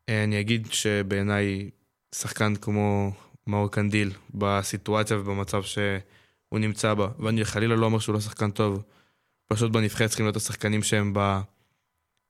[0.09, 1.69] אני אגיד שבעיניי
[2.15, 3.11] שחקן כמו
[3.47, 8.83] מאור קנדיל בסיטואציה ובמצב שהוא נמצא בה, ואני חלילה לא אומר שהוא לא שחקן טוב,
[9.47, 11.13] פשוט בנבחרת צריכים להיות השחקנים שהם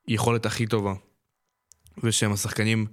[0.07, 0.93] ביכולת הכי טובה,
[2.03, 2.85] ושהם השחקנים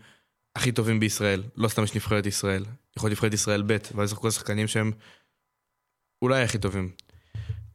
[0.57, 2.65] הכי טובים בישראל, לא סתם יש נבחרת ישראל,
[2.97, 4.93] יכול להיות נבחרת ישראל ב', ואז ישחקו השחקנים שהם
[6.23, 6.91] אולי הכי טובים.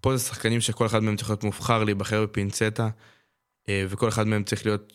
[0.02, 2.90] פה זה שחקנים שכל אחד מהם צריך להיות מובחר, להיבחר בפינצטה,
[3.70, 4.94] אה, וכל אחד מהם צריך להיות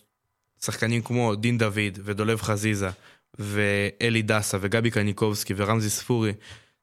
[0.64, 2.90] שחקנים כמו דין דוד ודולב חזיזה
[3.38, 6.32] ואלי דסה וגבי קניקובסקי ורמזי ספורי,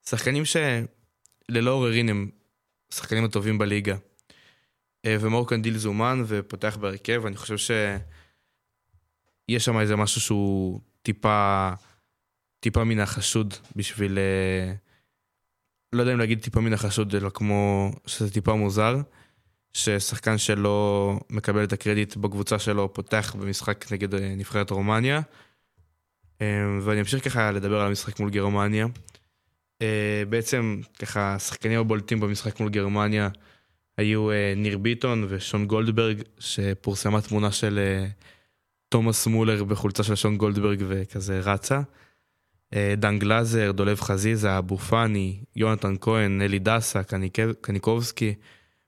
[0.09, 2.29] שחקנים שללא עוררין הם
[2.91, 3.95] השחקנים הטובים בליגה.
[5.05, 11.71] אה, ומור קנדיל זומן ופותח בהרכב, אני חושב שיש שם איזה משהו שהוא טיפה,
[12.59, 14.17] טיפה מן החשוד בשביל...
[14.17, 14.89] Uh,
[15.93, 18.95] לא יודע אם להגיד טיפה מן החשוד, אלא כמו שזה טיפה מוזר,
[19.73, 25.21] ששחקן שלא מקבל את הקרדיט בקבוצה שלו פותח במשחק נגד אה, נבחרת רומניה.
[26.41, 26.47] אה,
[26.81, 28.87] ואני אמשיך ככה לדבר על המשחק מול גרמניה.
[29.81, 33.29] אה, בעצם ככה השחקנים הבולטים במשחק מול גרמניה
[33.99, 37.79] היו ניר ביטון ושון גולדברג, שפורסמה תמונה של
[38.89, 41.81] תומאס מולר בחולצה של שון גולדברג וכזה רצה.
[42.73, 47.01] אה, דן גלאזר, דולב חזיזה, אבו פאני, יונתן כהן, אלי דסה,
[47.61, 48.33] קניקובסקי,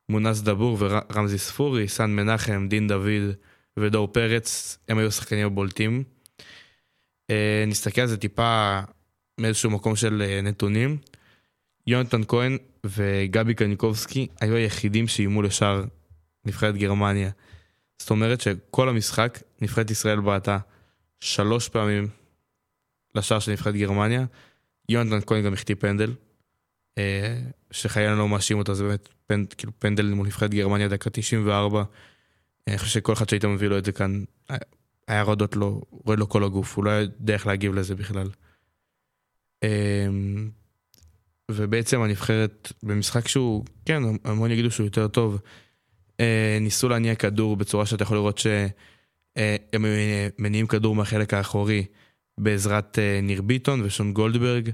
[0.10, 3.32] מונס דבור ורמזי ספורי, סן מנחם, דין דוד
[3.78, 6.04] ודור פרץ, הם היו השחקנים הבולטים.
[7.30, 8.80] אה, נסתכל על זה טיפה
[9.38, 10.98] מאיזשהו מקום של אה, נתונים.
[11.88, 15.84] יונתן כהן וגבי קניקובסקי היו היחידים שאיימו לשער
[16.46, 17.30] נבחרת גרמניה.
[18.00, 20.58] זאת אומרת שכל המשחק נבחרת ישראל בעטה
[21.20, 22.08] שלוש פעמים
[23.16, 24.26] לשער של נבחרת גרמניה.
[24.90, 26.14] יונתן כהן גם החטיא פנדל,
[26.98, 27.40] אה,
[27.72, 31.84] שחייל לא מאשים אותו, זה באמת פנד, כאילו פנדל מול נבחרת גרמניה דקה 94.
[32.68, 34.24] אני חושב שכל אחד שהיית מביא לו את זה כאן,
[35.08, 38.30] היה רודות לו, רועד לו כל הגוף, הוא לא יודע איך להגיב לזה בכלל.
[41.56, 45.40] ובעצם הנבחרת במשחק שהוא, כן, המון יגידו שהוא יותר טוב,
[46.20, 51.86] אה, ניסו להניע כדור בצורה שאתה יכול לראות שהם אה, מניעים כדור מהחלק האחורי
[52.38, 54.70] בעזרת אה, ניר ביטון ושון גולדברג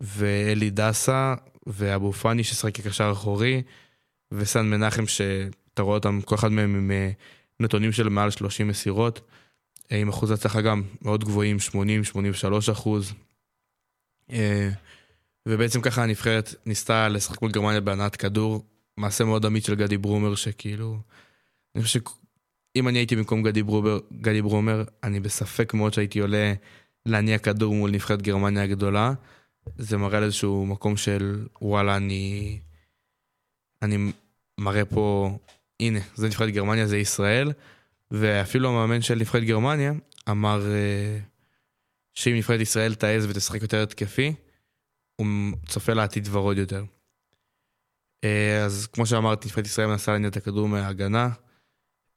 [0.00, 1.34] ואלי דסה
[1.66, 3.62] ואבו פאני ששחק כקשר אחורי
[4.32, 6.90] וסן מנחם שאתה רואה אותם, כל אחד מהם עם
[7.60, 9.20] נתונים של מעל 30 מסירות,
[9.90, 13.12] עם אחוז הצלחה גם מאוד גבוהים, 80-83 אחוז.
[15.48, 18.64] ובעצם ככה הנבחרת ניסתה לשחק מול גרמניה בהנעת כדור,
[18.96, 20.98] מעשה מאוד אמיץ של גדי ברומר, שכאילו...
[21.74, 26.52] אני חושב שאם אני הייתי במקום גדי ברומר, גדי ברומר, אני בספק מאוד שהייתי עולה
[27.06, 29.12] להניע כדור מול נבחרת גרמניה הגדולה.
[29.78, 32.58] זה מראה על איזשהו מקום של וואלה, אני...
[33.82, 34.12] אני
[34.58, 35.38] מראה פה,
[35.80, 37.52] הנה, זה נבחרת גרמניה, זה ישראל.
[38.10, 39.92] ואפילו המאמן של נבחרת גרמניה
[40.30, 41.22] אמר uh,
[42.14, 44.34] שאם נבחרת ישראל תעז ותשחק יותר התקפי,
[45.20, 46.84] הוא צופה לעתיד ורוד יותר.
[48.24, 51.28] אה, אז כמו שאמרתי, נבחרת ישראל מנסה להניע את הכדור מההגנה,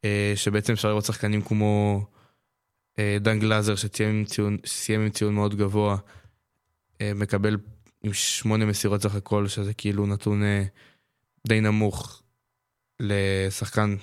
[0.05, 2.05] אה, שבעצם אפשר לראות שחקנים כמו
[2.99, 4.57] אה, דן גלאזר, שסיים עם ציון,
[4.89, 5.97] עם ציון מאוד גבוה,
[7.15, 7.57] מקבל
[8.03, 10.41] עם שמונה מסירות סך הכל, שזה כאילו נתון
[11.47, 12.23] די נמוך
[12.99, 13.95] לשחקן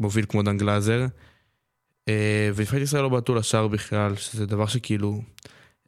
[0.00, 1.06] מוביל כמו דן גלאזר.
[2.54, 5.22] ונבחרת ישראל לא בעטו לשער בכלל, שזה דבר שכאילו...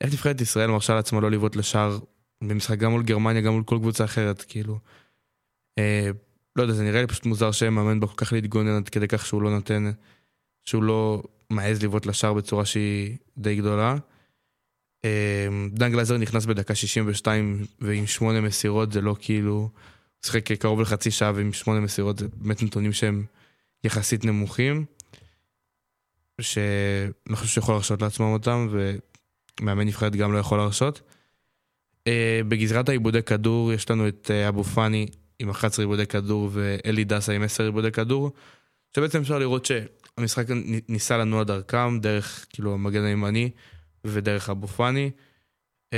[0.00, 1.98] איך נבחרת ישראל מרשה לעצמה לא לבעוט לשער
[2.44, 4.78] במשחק גם מול גרמניה, גם מול כל קבוצה אחרת, כאילו.
[5.78, 6.10] אה,
[6.56, 9.26] לא יודע, זה נראה לי פשוט מוזר שמאמן בו כל כך להתגונן עד כדי כך
[9.26, 9.90] שהוא לא נותן,
[10.64, 13.96] שהוא לא מעז לבעוט לשער בצורה שהיא די גדולה.
[15.04, 19.70] אה, דן גלזר נכנס בדקה 62 ועם שמונה מסירות זה לא כאילו,
[20.26, 23.24] שיחק קרוב לחצי שעה ועם שמונה מסירות זה באמת נתונים שהם
[23.84, 24.84] יחסית נמוכים.
[26.40, 31.00] שאני חושב שיכול להרשות לעצמם אותם ומאמן נבחרת גם לא יכול להרשות.
[32.08, 35.06] Uh, בגזרת העיבודי כדור יש לנו את uh, אבו פאני
[35.38, 38.32] עם 11 עיבודי כדור ואלי דסה עם 10 עיבודי כדור,
[38.96, 40.46] שבעצם אפשר לראות שהמשחק
[40.88, 43.50] ניסה לנוע דרכם, דרך כאילו המגן הימני
[44.04, 45.10] ודרך אבו פאני,
[45.94, 45.96] uh,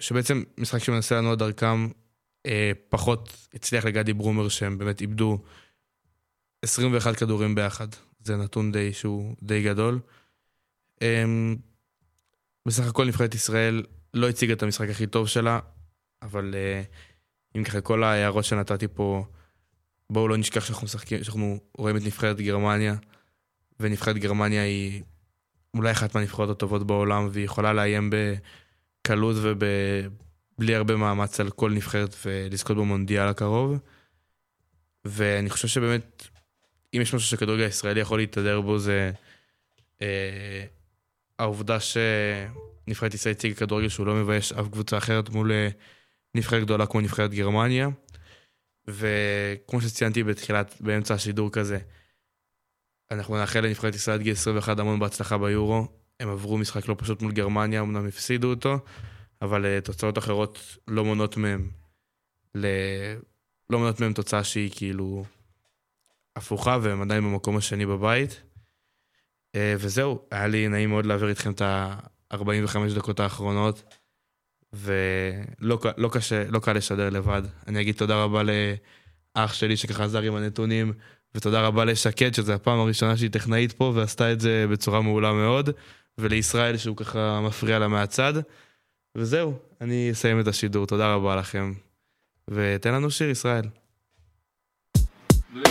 [0.00, 1.88] שבעצם משחק שמנסה לנוע דרכם
[2.88, 5.38] פחות הצליח לגדי ברומר שהם באמת איבדו
[6.62, 7.88] 21 כדורים ביחד,
[8.20, 9.98] זה נתון די שהוא די גדול.
[10.94, 11.56] Um,
[12.66, 13.82] בסך הכל נבחרת ישראל
[14.14, 15.58] לא הציגה את המשחק הכי טוב שלה,
[16.22, 19.24] אבל uh, אם ככה כל ההערות שנתתי פה,
[20.10, 22.94] בואו לא נשכח שאנחנו משחקים, שאנחנו רואים את נבחרת גרמניה,
[23.80, 25.02] ונבחרת גרמניה היא
[25.74, 32.14] אולי אחת מהנבחרות הטובות בעולם, והיא יכולה לאיים בקלות ובלי הרבה מאמץ על כל נבחרת
[32.26, 33.78] ולזכות במונדיאל הקרוב.
[35.04, 36.28] ואני חושב שבאמת,
[36.94, 39.12] אם יש משהו שכדורגל הישראלי יכול להתהדר בו, זה
[40.02, 40.64] אה,
[41.38, 41.96] העובדה ש...
[42.88, 45.68] נבחרת ישראל הציגה כדורגל שהוא לא מבייש אף קבוצה אחרת מול אה,
[46.34, 47.88] נבחרת גדולה כמו נבחרת גרמניה.
[48.88, 51.78] וכמו שציינתי בתחילת, באמצע השידור כזה,
[53.10, 55.86] אנחנו נאחל לנבחרת ישראל עד גיל 21 המון בהצלחה ביורו.
[56.20, 58.78] הם עברו משחק לא פשוט מול גרמניה, אמנם הפסידו אותו,
[59.42, 61.70] אבל uh, תוצאות אחרות לא מונות מהם,
[62.54, 62.66] ל...
[63.70, 65.24] לא מונות מהם תוצאה שהיא כאילו
[66.36, 68.42] הפוכה, והם עדיין במקום השני בבית.
[69.56, 71.98] Uh, וזהו, היה לי נעים מאוד להעביר איתכם את ה...
[72.36, 73.82] 45 דקות האחרונות,
[74.72, 77.42] ולא לא קשה, לא קל לשדר לבד.
[77.66, 80.92] אני אגיד תודה רבה לאח שלי שככה עזר עם הנתונים,
[81.34, 85.70] ותודה רבה לשקד, שזו הפעם הראשונה שהיא טכנאית פה, ועשתה את זה בצורה מעולה מאוד,
[86.18, 88.32] ולישראל שהוא ככה מפריע לה מהצד.
[89.16, 91.72] וזהו, אני אסיים את השידור, תודה רבה לכם.
[92.50, 93.64] ותן לנו שיר, ישראל.
[95.52, 95.64] בלי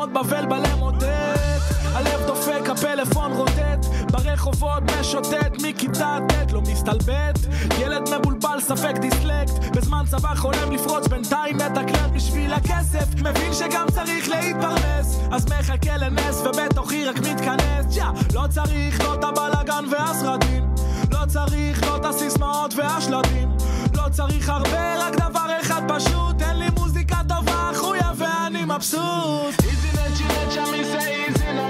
[0.00, 1.04] חומות בבל בלמוטט
[1.94, 3.86] הלב דופק, הפלאפון רוטט.
[4.10, 7.38] ברחובות משוטט מכיתה ט' לא מסתלבט.
[7.78, 9.76] ילד מבולבל, ספק דיסלקט.
[9.76, 13.14] בזמן צבא חולם לפרוץ בינתיים מתקלט בשביל הכסף.
[13.14, 15.18] מבין שגם צריך להתפרנס.
[15.32, 17.96] אז מחכה לנס ובתוכי רק מתכנס.
[17.96, 20.74] יא, לא צריך לא את הבלאגן והסרטים.
[21.10, 23.48] לא צריך לא את הסיסמאות והשלטים.
[23.94, 26.89] לא צריך הרבה, רק דבר אחד פשוט אין לי מוזיקה
[28.69, 31.68] מבסוט איזי נצ'י נצ'ה מי זה איזי נאמן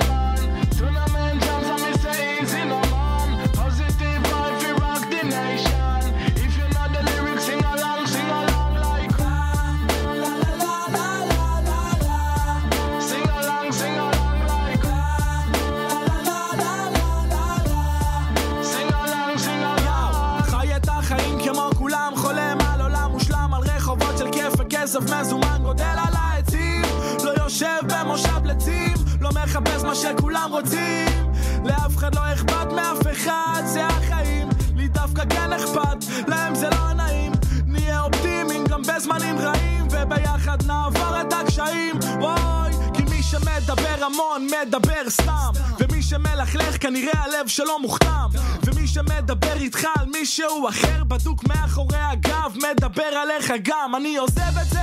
[29.91, 31.33] מה שכולם רוצים.
[31.65, 34.49] לאף אחד לא אכפת מאף אחד, זה החיים.
[34.77, 37.33] לי דווקא כן אכפת, להם זה לא נעים.
[37.67, 41.99] נהיה אופטימיים גם בזמנים רעים וביחד נעבור את הקשיים.
[42.21, 45.51] וואי כי מי שמדבר המון מדבר סתם.
[45.81, 48.29] ומי שמלכלך כנראה הלב שלו מוכתם.
[48.65, 53.95] ומי שמדבר איתך על מישהו אחר בדוק מאחורי הגב מדבר עליך גם.
[53.97, 54.81] אני עוזב את זה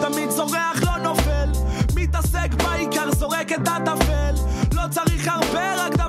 [0.00, 1.69] תמיד זורח לא נופל
[2.10, 4.34] מתעסק בעיקר זורק את הטפל.
[4.72, 5.99] לא צריך הרבה רק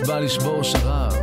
[0.00, 1.14] נץ' בא לשבור שרב.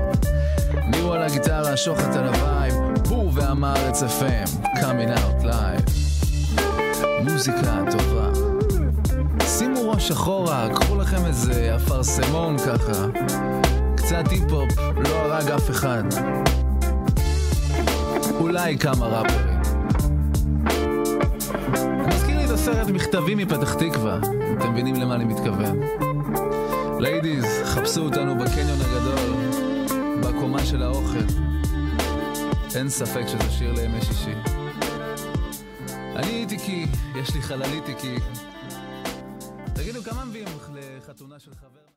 [0.88, 2.74] נירו על הגיטרה, שוחט על הווייב,
[3.10, 3.32] בור
[3.64, 5.92] הארץ FM, coming out live.
[7.24, 8.30] מוזיקה טובה.
[9.44, 13.06] שימו ראש אחורה, קחו לכם איזה אפרסמון ככה.
[13.96, 16.04] קצת היפ-הופ, לא הרג אף אחד.
[18.40, 19.60] אולי כמה ראפרים.
[22.08, 24.18] מזכיר לי את הסרט מכתבים מפתח תקווה,
[24.58, 25.80] אתם מבינים למה אני מתכוון.
[27.04, 29.36] ליידיז, חפשו אותנו בקניון הגדול,
[30.22, 31.26] בקומה של האוכל.
[32.76, 34.34] אין ספק שזה שיר לימי שישי.
[36.16, 36.86] אני כי,
[37.16, 38.16] יש לי חללית כי...
[39.76, 41.83] תגידו, כמה מביאים לחתונה של חבר?